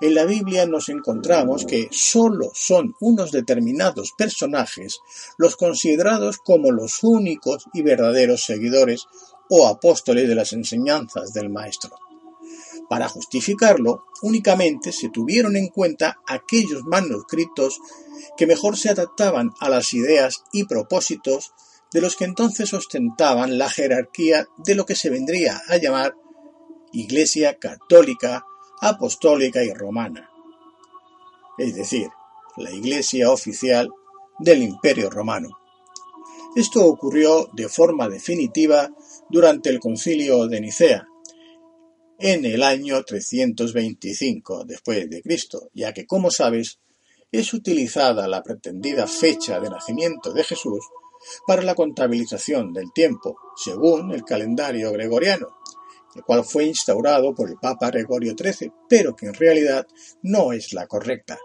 En 0.00 0.14
la 0.14 0.24
Biblia 0.24 0.66
nos 0.66 0.88
encontramos 0.88 1.66
que 1.66 1.88
sólo 1.90 2.50
son 2.54 2.94
unos 3.00 3.32
determinados 3.32 4.12
personajes 4.16 5.00
los 5.36 5.56
considerados 5.56 6.38
como 6.38 6.72
los 6.72 7.02
únicos 7.02 7.66
y 7.74 7.82
verdaderos 7.82 8.44
seguidores 8.44 9.06
o 9.50 9.66
apóstoles 9.66 10.28
de 10.28 10.34
las 10.34 10.52
enseñanzas 10.54 11.32
del 11.34 11.50
Maestro. 11.50 11.96
Para 12.88 13.08
justificarlo, 13.08 14.04
únicamente 14.22 14.90
se 14.90 15.10
tuvieron 15.10 15.54
en 15.56 15.68
cuenta 15.68 16.18
aquellos 16.26 16.82
manuscritos 16.84 17.78
que 18.36 18.46
mejor 18.46 18.76
se 18.76 18.88
adaptaban 18.88 19.50
a 19.60 19.68
las 19.68 19.92
ideas 19.94 20.42
y 20.52 20.64
propósitos 20.64 21.52
de 21.92 22.00
los 22.00 22.16
que 22.16 22.24
entonces 22.24 22.72
ostentaban 22.72 23.58
la 23.58 23.68
jerarquía 23.68 24.48
de 24.56 24.74
lo 24.74 24.86
que 24.86 24.94
se 24.94 25.10
vendría 25.10 25.60
a 25.68 25.76
llamar 25.76 26.16
Iglesia 26.92 27.58
Católica, 27.58 28.44
Apostólica 28.82 29.62
y 29.62 29.72
Romana, 29.72 30.30
es 31.58 31.74
decir, 31.74 32.08
la 32.56 32.70
Iglesia 32.70 33.30
oficial 33.30 33.90
del 34.38 34.62
Imperio 34.62 35.10
Romano. 35.10 35.50
Esto 36.56 36.84
ocurrió 36.86 37.48
de 37.52 37.68
forma 37.68 38.08
definitiva 38.08 38.90
durante 39.28 39.68
el 39.68 39.78
concilio 39.80 40.46
de 40.46 40.60
Nicea, 40.60 41.06
en 42.18 42.44
el 42.44 42.62
año 42.62 43.02
325 43.02 44.64
después 44.64 45.08
de 45.08 45.22
Cristo, 45.22 45.70
ya 45.74 45.92
que, 45.92 46.06
como 46.06 46.30
sabes, 46.30 46.78
es 47.32 47.54
utilizada 47.54 48.28
la 48.28 48.42
pretendida 48.42 49.06
fecha 49.06 49.60
de 49.60 49.70
nacimiento 49.70 50.32
de 50.32 50.44
Jesús 50.44 50.80
para 51.46 51.62
la 51.62 51.74
contabilización 51.74 52.72
del 52.72 52.92
tiempo, 52.92 53.36
según 53.56 54.12
el 54.12 54.24
calendario 54.24 54.90
gregoriano, 54.92 55.59
el 56.14 56.24
cual 56.24 56.44
fue 56.44 56.64
instaurado 56.64 57.34
por 57.34 57.48
el 57.48 57.56
Papa 57.56 57.90
Gregorio 57.90 58.34
XIII, 58.36 58.72
pero 58.88 59.14
que 59.14 59.26
en 59.26 59.34
realidad 59.34 59.86
no 60.22 60.52
es 60.52 60.72
la 60.72 60.86
correcta, 60.86 61.38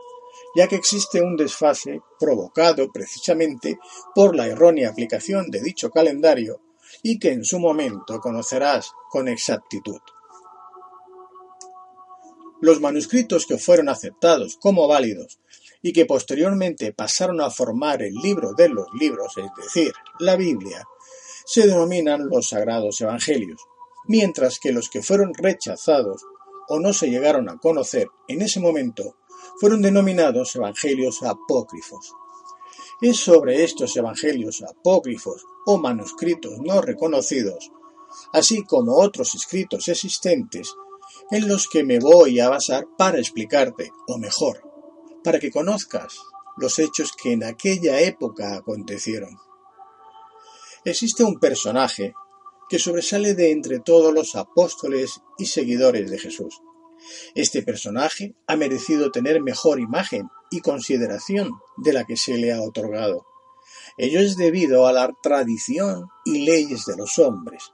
ya 0.56 0.68
que 0.68 0.76
existe 0.76 1.22
un 1.22 1.36
desfase 1.36 2.02
provocado 2.20 2.92
precisamente 2.92 3.78
por 4.14 4.36
la 4.36 4.48
errónea 4.48 4.90
aplicación 4.90 5.50
de 5.52 5.62
dicho 5.62 5.90
calendario 5.90 6.62
y 7.04 7.20
que 7.20 7.32
en 7.32 7.44
su 7.44 7.60
momento 7.60 8.20
conocerás 8.20 8.92
con 9.10 9.28
exactitud. 9.28 10.00
Los 12.62 12.80
manuscritos 12.80 13.46
que 13.46 13.58
fueron 13.58 13.90
aceptados 13.90 14.58
como 14.58 14.88
válidos 14.88 15.40
y 15.82 15.94
que 15.94 16.06
posteriormente 16.06 16.94
pasaron 16.94 17.42
a 17.42 17.52
formar 17.52 18.02
el 18.02 18.16
libro 18.16 18.54
de 18.54 18.70
los 18.70 18.88
libros, 19.00 19.38
es 19.38 19.52
decir, 19.62 19.94
la 20.20 20.36
Biblia, 20.36 20.84
se 21.46 21.68
denominan 21.68 22.28
los 22.28 22.50
sagrados 22.50 23.00
evangelios, 23.02 23.62
mientras 24.08 24.60
que 24.60 24.72
los 24.72 24.90
que 24.90 25.02
fueron 25.02 25.34
rechazados 25.34 26.24
o 26.68 26.80
no 26.80 26.94
se 26.94 27.10
llegaron 27.10 27.50
a 27.50 27.58
conocer 27.58 28.08
en 28.28 28.42
ese 28.42 28.60
momento 28.60 29.16
fueron 29.60 29.82
denominados 29.82 30.56
evangelios 30.56 31.24
apócrifos. 31.24 32.14
Es 33.02 33.18
sobre 33.18 33.64
estos 33.64 33.96
evangelios 33.98 34.64
apócrifos 34.64 35.46
o 35.66 35.78
manuscritos 35.78 36.54
no 36.60 36.82
reconocidos, 36.82 37.72
así 38.34 38.64
como 38.64 38.96
otros 38.98 39.36
escritos 39.36 39.88
existentes, 39.88 40.74
en 41.32 41.48
los 41.48 41.68
que 41.68 41.84
me 41.84 42.00
voy 42.00 42.40
a 42.40 42.50
basar 42.50 42.86
para 42.98 43.20
explicarte, 43.20 43.92
o 44.08 44.18
mejor, 44.18 44.62
para 45.24 45.40
que 45.40 45.52
conozcas 45.52 46.18
los 46.58 46.80
hechos 46.80 47.12
que 47.12 47.34
en 47.34 47.44
aquella 47.44 48.00
época 48.00 48.56
acontecieron. 48.56 49.38
Existe 50.84 51.24
un 51.24 51.40
personaje 51.40 52.14
que 52.70 52.80
sobresale 52.80 53.36
de 53.36 53.52
entre 53.52 53.80
todos 53.80 54.14
los 54.14 54.36
apóstoles 54.36 55.22
y 55.38 55.46
seguidores 55.46 56.10
de 56.10 56.20
Jesús. 56.20 56.62
Este 57.36 57.62
personaje 57.62 58.36
ha 58.48 58.56
merecido 58.56 59.12
tener 59.12 59.42
mejor 59.42 59.80
imagen 59.80 60.28
y 60.50 60.62
consideración 60.62 61.52
de 61.78 61.94
la 61.94 62.06
que 62.06 62.18
se 62.18 62.38
le 62.38 62.54
ha 62.54 62.62
otorgado. 62.62 63.26
Ello 63.98 64.20
es 64.20 64.36
debido 64.38 64.88
a 64.88 64.94
la 64.94 65.12
tradición 65.22 66.08
y 66.26 66.46
leyes 66.46 66.86
de 66.86 66.98
los 66.98 67.20
hombres, 67.20 67.72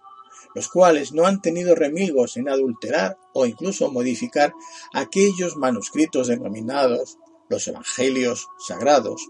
los 0.54 0.68
cuales 0.68 1.14
no 1.14 1.26
han 1.26 1.42
tenido 1.42 1.76
remilgos 1.76 2.38
en 2.38 2.50
adulterar 2.50 3.18
o 3.34 3.46
incluso 3.46 3.92
modificar 3.92 4.54
aquellos 4.94 5.56
manuscritos 5.56 6.28
denominados 6.28 7.18
los 7.50 7.68
Evangelios 7.68 8.48
sagrados, 8.58 9.22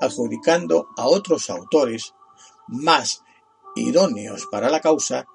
adjudicando 0.00 0.88
a 0.96 1.08
otros 1.08 1.48
autores 1.48 2.12
más 2.68 3.22
idóneos 3.76 4.46
para 4.50 4.70
la 4.70 4.80
causa 4.80 5.26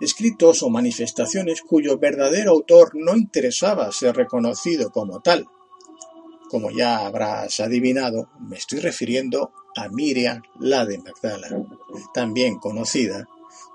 escritos 0.00 0.62
o 0.62 0.70
manifestaciones 0.70 1.62
cuyo 1.62 1.98
verdadero 1.98 2.52
autor 2.52 2.92
no 2.94 3.16
interesaba 3.16 3.90
ser 3.92 4.16
reconocido 4.16 4.90
como 4.90 5.20
tal. 5.20 5.46
Como 6.48 6.70
ya 6.70 7.06
habrás 7.06 7.60
adivinado, 7.60 8.30
me 8.40 8.56
estoy 8.56 8.80
refiriendo 8.80 9.52
a 9.76 9.88
Miriam 9.88 10.40
la 10.60 10.86
de 10.86 10.98
Magdala, 10.98 11.48
también 12.14 12.58
conocida 12.58 13.26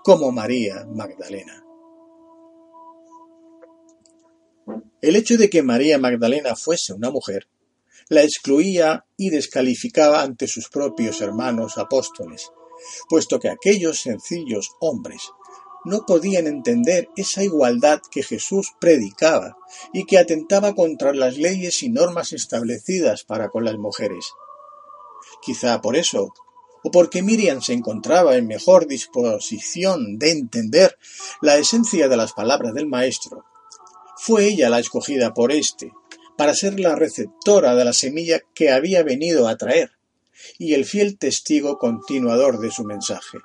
como 0.03 0.31
María 0.31 0.85
Magdalena. 0.85 1.63
El 5.01 5.15
hecho 5.17 5.37
de 5.37 5.49
que 5.49 5.61
María 5.61 5.99
Magdalena 5.99 6.55
fuese 6.55 6.93
una 6.93 7.11
mujer 7.11 7.47
la 8.09 8.23
excluía 8.23 9.05
y 9.17 9.29
descalificaba 9.29 10.21
ante 10.21 10.47
sus 10.47 10.69
propios 10.69 11.21
hermanos 11.21 11.77
apóstoles, 11.77 12.51
puesto 13.09 13.39
que 13.39 13.49
aquellos 13.49 14.01
sencillos 14.01 14.71
hombres 14.79 15.31
no 15.85 16.05
podían 16.05 16.47
entender 16.47 17.09
esa 17.15 17.43
igualdad 17.43 18.01
que 18.09 18.23
Jesús 18.23 18.73
predicaba 18.79 19.57
y 19.91 20.05
que 20.05 20.17
atentaba 20.17 20.73
contra 20.75 21.13
las 21.13 21.37
leyes 21.37 21.83
y 21.83 21.89
normas 21.89 22.31
establecidas 22.33 23.23
para 23.23 23.49
con 23.49 23.65
las 23.65 23.77
mujeres. 23.77 24.25
Quizá 25.41 25.81
por 25.81 25.97
eso, 25.97 26.33
o 26.83 26.91
porque 26.91 27.21
Miriam 27.21 27.61
se 27.61 27.73
encontraba 27.73 28.35
en 28.35 28.47
mejor 28.47 28.87
disposición 28.87 30.17
de 30.17 30.31
entender 30.31 30.97
la 31.41 31.57
esencia 31.57 32.07
de 32.07 32.17
las 32.17 32.33
palabras 32.33 32.73
del 32.73 32.87
Maestro, 32.87 33.43
fue 34.15 34.45
ella 34.45 34.69
la 34.69 34.79
escogida 34.79 35.33
por 35.33 35.51
éste, 35.51 35.91
para 36.37 36.53
ser 36.53 36.79
la 36.79 36.95
receptora 36.95 37.75
de 37.75 37.85
la 37.85 37.93
semilla 37.93 38.39
que 38.53 38.71
había 38.71 39.03
venido 39.03 39.47
a 39.47 39.57
traer, 39.57 39.91
y 40.57 40.73
el 40.73 40.85
fiel 40.85 41.17
testigo 41.17 41.77
continuador 41.77 42.59
de 42.59 42.71
su 42.71 42.83
mensaje. 42.83 43.39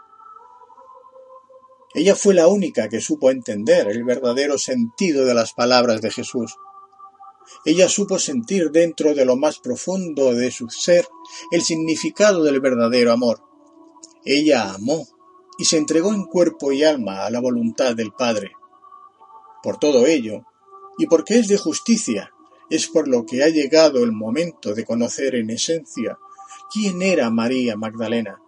Ella 1.94 2.14
fue 2.14 2.34
la 2.34 2.48
única 2.48 2.88
que 2.88 3.00
supo 3.00 3.30
entender 3.30 3.88
el 3.88 4.04
verdadero 4.04 4.58
sentido 4.58 5.24
de 5.24 5.34
las 5.34 5.52
palabras 5.54 6.00
de 6.00 6.10
Jesús. 6.10 6.56
Ella 7.64 7.88
supo 7.88 8.18
sentir 8.18 8.70
dentro 8.70 9.14
de 9.14 9.24
lo 9.24 9.36
más 9.36 9.58
profundo 9.58 10.34
de 10.34 10.50
su 10.50 10.68
ser 10.68 11.06
el 11.50 11.62
significado 11.62 12.42
del 12.42 12.60
verdadero 12.60 13.12
amor. 13.12 13.40
Ella 14.24 14.74
amó 14.74 15.06
y 15.58 15.64
se 15.64 15.78
entregó 15.78 16.12
en 16.12 16.24
cuerpo 16.24 16.72
y 16.72 16.84
alma 16.84 17.24
a 17.24 17.30
la 17.30 17.40
voluntad 17.40 17.96
del 17.96 18.12
Padre. 18.12 18.52
Por 19.62 19.78
todo 19.78 20.06
ello, 20.06 20.44
y 20.98 21.06
porque 21.06 21.38
es 21.38 21.48
de 21.48 21.56
justicia, 21.56 22.32
es 22.70 22.86
por 22.86 23.08
lo 23.08 23.24
que 23.24 23.42
ha 23.42 23.48
llegado 23.48 24.04
el 24.04 24.12
momento 24.12 24.74
de 24.74 24.84
conocer 24.84 25.34
en 25.34 25.50
esencia 25.50 26.18
quién 26.70 27.02
era 27.02 27.30
María 27.30 27.76
Magdalena 27.76 28.40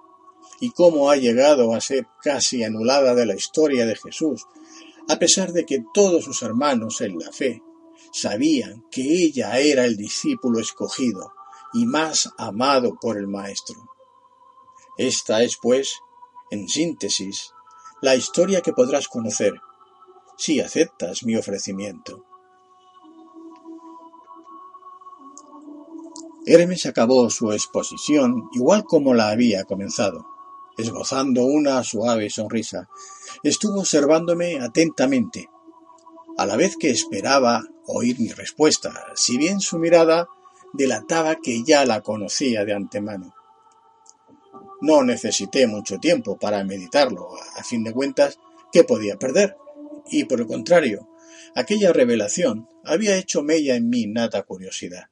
y 0.61 0.70
cómo 0.70 1.11
ha 1.11 1.16
llegado 1.16 1.74
a 1.74 1.80
ser 1.80 2.06
casi 2.22 2.62
anulada 2.64 3.14
de 3.14 3.26
la 3.26 3.35
historia 3.35 3.87
de 3.87 3.96
Jesús, 3.96 4.46
a 5.09 5.18
pesar 5.18 5.52
de 5.52 5.64
que 5.64 5.83
todos 5.92 6.24
sus 6.24 6.42
hermanos 6.42 7.00
en 7.00 7.18
la 7.18 7.33
fe 7.33 7.62
sabían 8.12 8.85
que 8.90 9.02
ella 9.02 9.59
era 9.59 9.85
el 9.85 9.96
discípulo 9.96 10.61
escogido 10.61 11.33
y 11.72 11.87
más 11.87 12.30
amado 12.37 12.96
por 13.00 13.16
el 13.16 13.26
Maestro. 13.26 13.76
Esta 14.96 15.42
es, 15.42 15.56
pues, 15.61 15.94
en 16.50 16.68
síntesis, 16.68 17.52
la 18.02 18.16
historia 18.16 18.61
que 18.61 18.72
podrás 18.72 19.09
conocer 19.09 19.54
si 20.37 20.61
aceptas 20.61 21.22
mi 21.22 21.37
ofrecimiento. 21.37 22.24
Hermes 26.46 26.87
acabó 26.87 27.29
su 27.29 27.53
exposición 27.53 28.48
igual 28.55 28.85
como 28.85 29.14
la 29.14 29.29
había 29.29 29.64
comenzado, 29.64 30.26
esbozando 30.79 31.44
una 31.44 31.85
suave 31.85 32.31
sonrisa. 32.31 32.88
Estuvo 33.42 33.81
observándome 33.81 34.59
atentamente, 34.61 35.48
a 36.38 36.46
la 36.46 36.57
vez 36.57 36.76
que 36.79 36.90
esperaba 36.90 37.62
oír 37.87 38.18
mi 38.18 38.33
respuesta, 38.33 39.05
si 39.14 39.37
bien 39.37 39.61
su 39.61 39.79
mirada 39.79 40.29
delataba 40.72 41.37
que 41.37 41.62
ya 41.62 41.85
la 41.85 42.00
conocía 42.00 42.64
de 42.64 42.72
antemano. 42.72 43.35
No 44.81 45.05
necesité 45.05 45.66
mucho 45.66 45.98
tiempo 45.98 46.38
para 46.38 46.64
meditarlo, 46.64 47.29
a 47.57 47.62
fin 47.62 47.85
de 47.85 47.92
cuentas, 47.92 48.38
¿qué 48.72 48.85
podía 48.85 49.18
perder? 49.18 49.57
Y 50.11 50.24
por 50.24 50.40
el 50.40 50.46
contrario, 50.46 51.09
aquella 51.55 51.92
revelación 51.92 52.66
había 52.85 53.16
hecho 53.16 53.42
mella 53.42 53.74
en 53.74 53.90
mí 53.90 54.07
nada 54.07 54.42
curiosidad. 54.42 55.11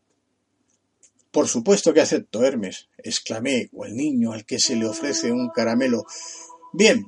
Por 1.31 1.47
supuesto 1.47 1.93
que 1.93 2.01
acepto, 2.01 2.45
Hermes, 2.45 2.88
exclamé, 2.99 3.69
cual 3.71 3.95
niño 3.95 4.33
al 4.33 4.47
que 4.47 4.59
se 4.59 4.77
le 4.77 4.87
ofrece 4.87 5.31
un 5.31 5.51
caramelo. 5.51 6.05
Bien, 6.73 7.07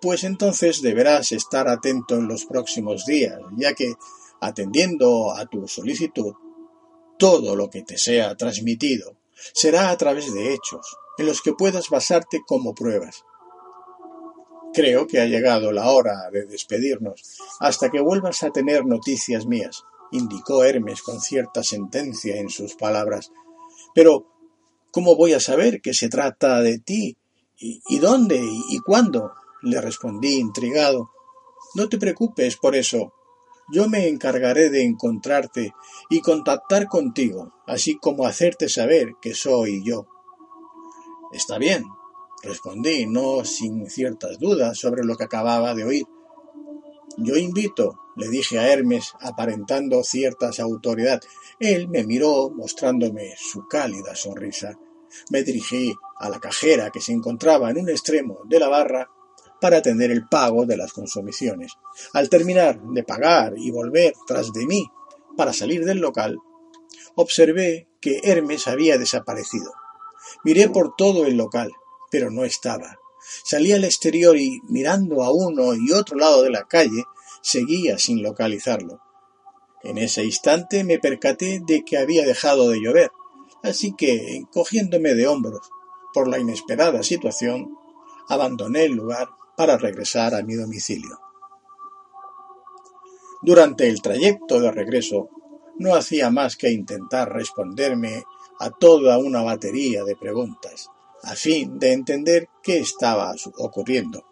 pues 0.00 0.24
entonces 0.24 0.82
deberás 0.82 1.32
estar 1.32 1.68
atento 1.68 2.16
en 2.16 2.26
los 2.26 2.46
próximos 2.46 3.04
días, 3.06 3.38
ya 3.56 3.74
que, 3.74 3.94
atendiendo 4.40 5.32
a 5.32 5.46
tu 5.46 5.68
solicitud, 5.68 6.34
Todo 7.18 7.54
lo 7.54 7.68
que 7.68 7.82
te 7.82 7.98
sea 7.98 8.34
transmitido 8.34 9.14
será 9.52 9.90
a 9.90 9.96
través 9.98 10.32
de 10.32 10.54
hechos, 10.54 10.96
en 11.18 11.26
los 11.26 11.42
que 11.42 11.52
puedas 11.52 11.90
basarte 11.90 12.40
como 12.46 12.74
pruebas. 12.74 13.24
Creo 14.72 15.06
que 15.06 15.20
ha 15.20 15.26
llegado 15.26 15.70
la 15.70 15.90
hora 15.90 16.30
de 16.32 16.46
despedirnos, 16.46 17.38
hasta 17.58 17.90
que 17.90 18.00
vuelvas 18.00 18.42
a 18.42 18.50
tener 18.50 18.86
noticias 18.86 19.44
mías, 19.44 19.84
indicó 20.12 20.64
Hermes 20.64 21.02
con 21.02 21.20
cierta 21.20 21.62
sentencia 21.62 22.36
en 22.36 22.48
sus 22.48 22.74
palabras. 22.74 23.32
Pero, 23.94 24.26
¿cómo 24.90 25.16
voy 25.16 25.32
a 25.32 25.40
saber 25.40 25.80
que 25.80 25.94
se 25.94 26.08
trata 26.08 26.60
de 26.60 26.78
ti? 26.78 27.16
¿Y, 27.58 27.98
dónde? 27.98 28.40
¿Y 28.70 28.78
cuándo? 28.78 29.32
le 29.62 29.80
respondí 29.80 30.38
intrigado. 30.38 31.10
No 31.74 31.88
te 31.88 31.98
preocupes 31.98 32.56
por 32.56 32.74
eso. 32.74 33.12
Yo 33.72 33.88
me 33.88 34.08
encargaré 34.08 34.70
de 34.70 34.84
encontrarte 34.84 35.72
y 36.08 36.20
contactar 36.20 36.88
contigo, 36.88 37.52
así 37.66 37.96
como 37.96 38.26
hacerte 38.26 38.68
saber 38.68 39.12
que 39.20 39.34
soy 39.34 39.84
yo. 39.84 40.06
Está 41.32 41.58
bien, 41.58 41.84
respondí, 42.42 43.06
no 43.06 43.44
sin 43.44 43.88
ciertas 43.88 44.38
dudas 44.40 44.76
sobre 44.76 45.04
lo 45.04 45.16
que 45.16 45.24
acababa 45.24 45.74
de 45.74 45.84
oír. 45.84 46.06
Yo 47.22 47.36
invito, 47.36 47.98
le 48.16 48.28
dije 48.28 48.58
a 48.58 48.72
Hermes, 48.72 49.12
aparentando 49.20 50.02
cierta 50.02 50.50
autoridad. 50.58 51.20
Él 51.58 51.86
me 51.88 52.04
miró, 52.04 52.48
mostrándome 52.48 53.34
su 53.36 53.68
cálida 53.68 54.14
sonrisa. 54.14 54.78
Me 55.28 55.42
dirigí 55.42 55.92
a 56.18 56.30
la 56.30 56.40
cajera 56.40 56.90
que 56.90 57.02
se 57.02 57.12
encontraba 57.12 57.70
en 57.70 57.78
un 57.78 57.90
extremo 57.90 58.38
de 58.46 58.58
la 58.58 58.68
barra 58.68 59.10
para 59.60 59.76
atender 59.76 60.10
el 60.10 60.28
pago 60.28 60.64
de 60.64 60.78
las 60.78 60.94
consumiciones. 60.94 61.72
Al 62.14 62.30
terminar 62.30 62.80
de 62.80 63.04
pagar 63.04 63.52
y 63.58 63.70
volver 63.70 64.14
tras 64.26 64.50
de 64.54 64.64
mí 64.64 64.86
para 65.36 65.52
salir 65.52 65.84
del 65.84 65.98
local, 65.98 66.38
observé 67.16 67.86
que 68.00 68.20
Hermes 68.22 68.66
había 68.66 68.96
desaparecido. 68.96 69.72
Miré 70.42 70.70
por 70.70 70.96
todo 70.96 71.26
el 71.26 71.36
local, 71.36 71.70
pero 72.10 72.30
no 72.30 72.44
estaba. 72.44 72.99
Salí 73.44 73.72
al 73.72 73.84
exterior 73.84 74.36
y, 74.36 74.60
mirando 74.68 75.22
a 75.22 75.32
uno 75.32 75.74
y 75.74 75.92
otro 75.92 76.16
lado 76.16 76.42
de 76.42 76.50
la 76.50 76.64
calle, 76.64 77.04
seguía 77.42 77.98
sin 77.98 78.22
localizarlo. 78.22 79.00
En 79.82 79.98
ese 79.98 80.24
instante 80.24 80.84
me 80.84 80.98
percaté 80.98 81.60
de 81.66 81.82
que 81.84 81.98
había 81.98 82.26
dejado 82.26 82.68
de 82.68 82.80
llover, 82.80 83.10
así 83.62 83.94
que, 83.96 84.36
encogiéndome 84.36 85.14
de 85.14 85.26
hombros 85.26 85.70
por 86.12 86.28
la 86.28 86.38
inesperada 86.38 87.02
situación, 87.02 87.76
abandoné 88.28 88.84
el 88.84 88.92
lugar 88.92 89.28
para 89.56 89.78
regresar 89.78 90.34
a 90.34 90.42
mi 90.42 90.54
domicilio. 90.54 91.18
Durante 93.42 93.88
el 93.88 94.02
trayecto 94.02 94.60
de 94.60 94.70
regreso, 94.70 95.30
no 95.78 95.94
hacía 95.94 96.30
más 96.30 96.56
que 96.56 96.70
intentar 96.70 97.32
responderme 97.32 98.24
a 98.58 98.70
toda 98.70 99.18
una 99.18 99.42
batería 99.42 100.04
de 100.04 100.14
preguntas, 100.14 100.90
a 101.22 101.34
fin 101.34 101.78
de 101.78 101.92
entender 101.92 102.48
qué 102.62 102.78
estaba 102.78 103.34
ocurriendo. 103.58 104.24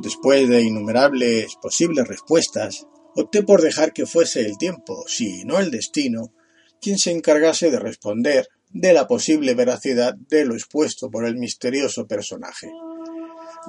Después 0.00 0.48
de 0.48 0.62
innumerables 0.62 1.56
posibles 1.56 2.06
respuestas, 2.06 2.86
opté 3.14 3.42
por 3.42 3.62
dejar 3.62 3.92
que 3.92 4.06
fuese 4.06 4.40
el 4.40 4.58
tiempo, 4.58 5.04
si 5.06 5.44
no 5.44 5.58
el 5.58 5.70
destino, 5.70 6.32
quien 6.80 6.98
se 6.98 7.12
encargase 7.12 7.70
de 7.70 7.78
responder 7.78 8.48
de 8.70 8.92
la 8.92 9.08
posible 9.08 9.54
veracidad 9.54 10.14
de 10.14 10.44
lo 10.44 10.54
expuesto 10.54 11.10
por 11.10 11.24
el 11.24 11.36
misterioso 11.36 12.06
personaje. 12.06 12.70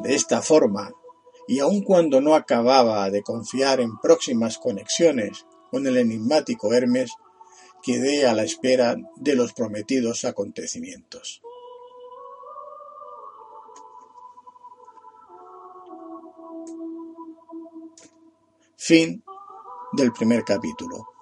De 0.04 0.16
esta 0.16 0.42
forma, 0.42 0.92
y 1.48 1.60
aun 1.60 1.82
cuando 1.82 2.20
no 2.20 2.36
acababa 2.36 3.10
de 3.10 3.22
confiar 3.22 3.80
en 3.80 3.98
próximas 4.00 4.58
conexiones 4.58 5.46
con 5.72 5.88
el 5.88 5.96
enigmático 5.96 6.74
Hermes, 6.74 7.12
quedé 7.82 8.28
a 8.28 8.34
la 8.34 8.44
espera 8.44 8.98
de 9.16 9.36
los 9.36 9.54
prometidos 9.54 10.26
acontecimientos. 10.26 11.42
Fin 18.80 19.24
del 19.94 20.14
primer 20.14 20.44
capítulo. 20.44 21.17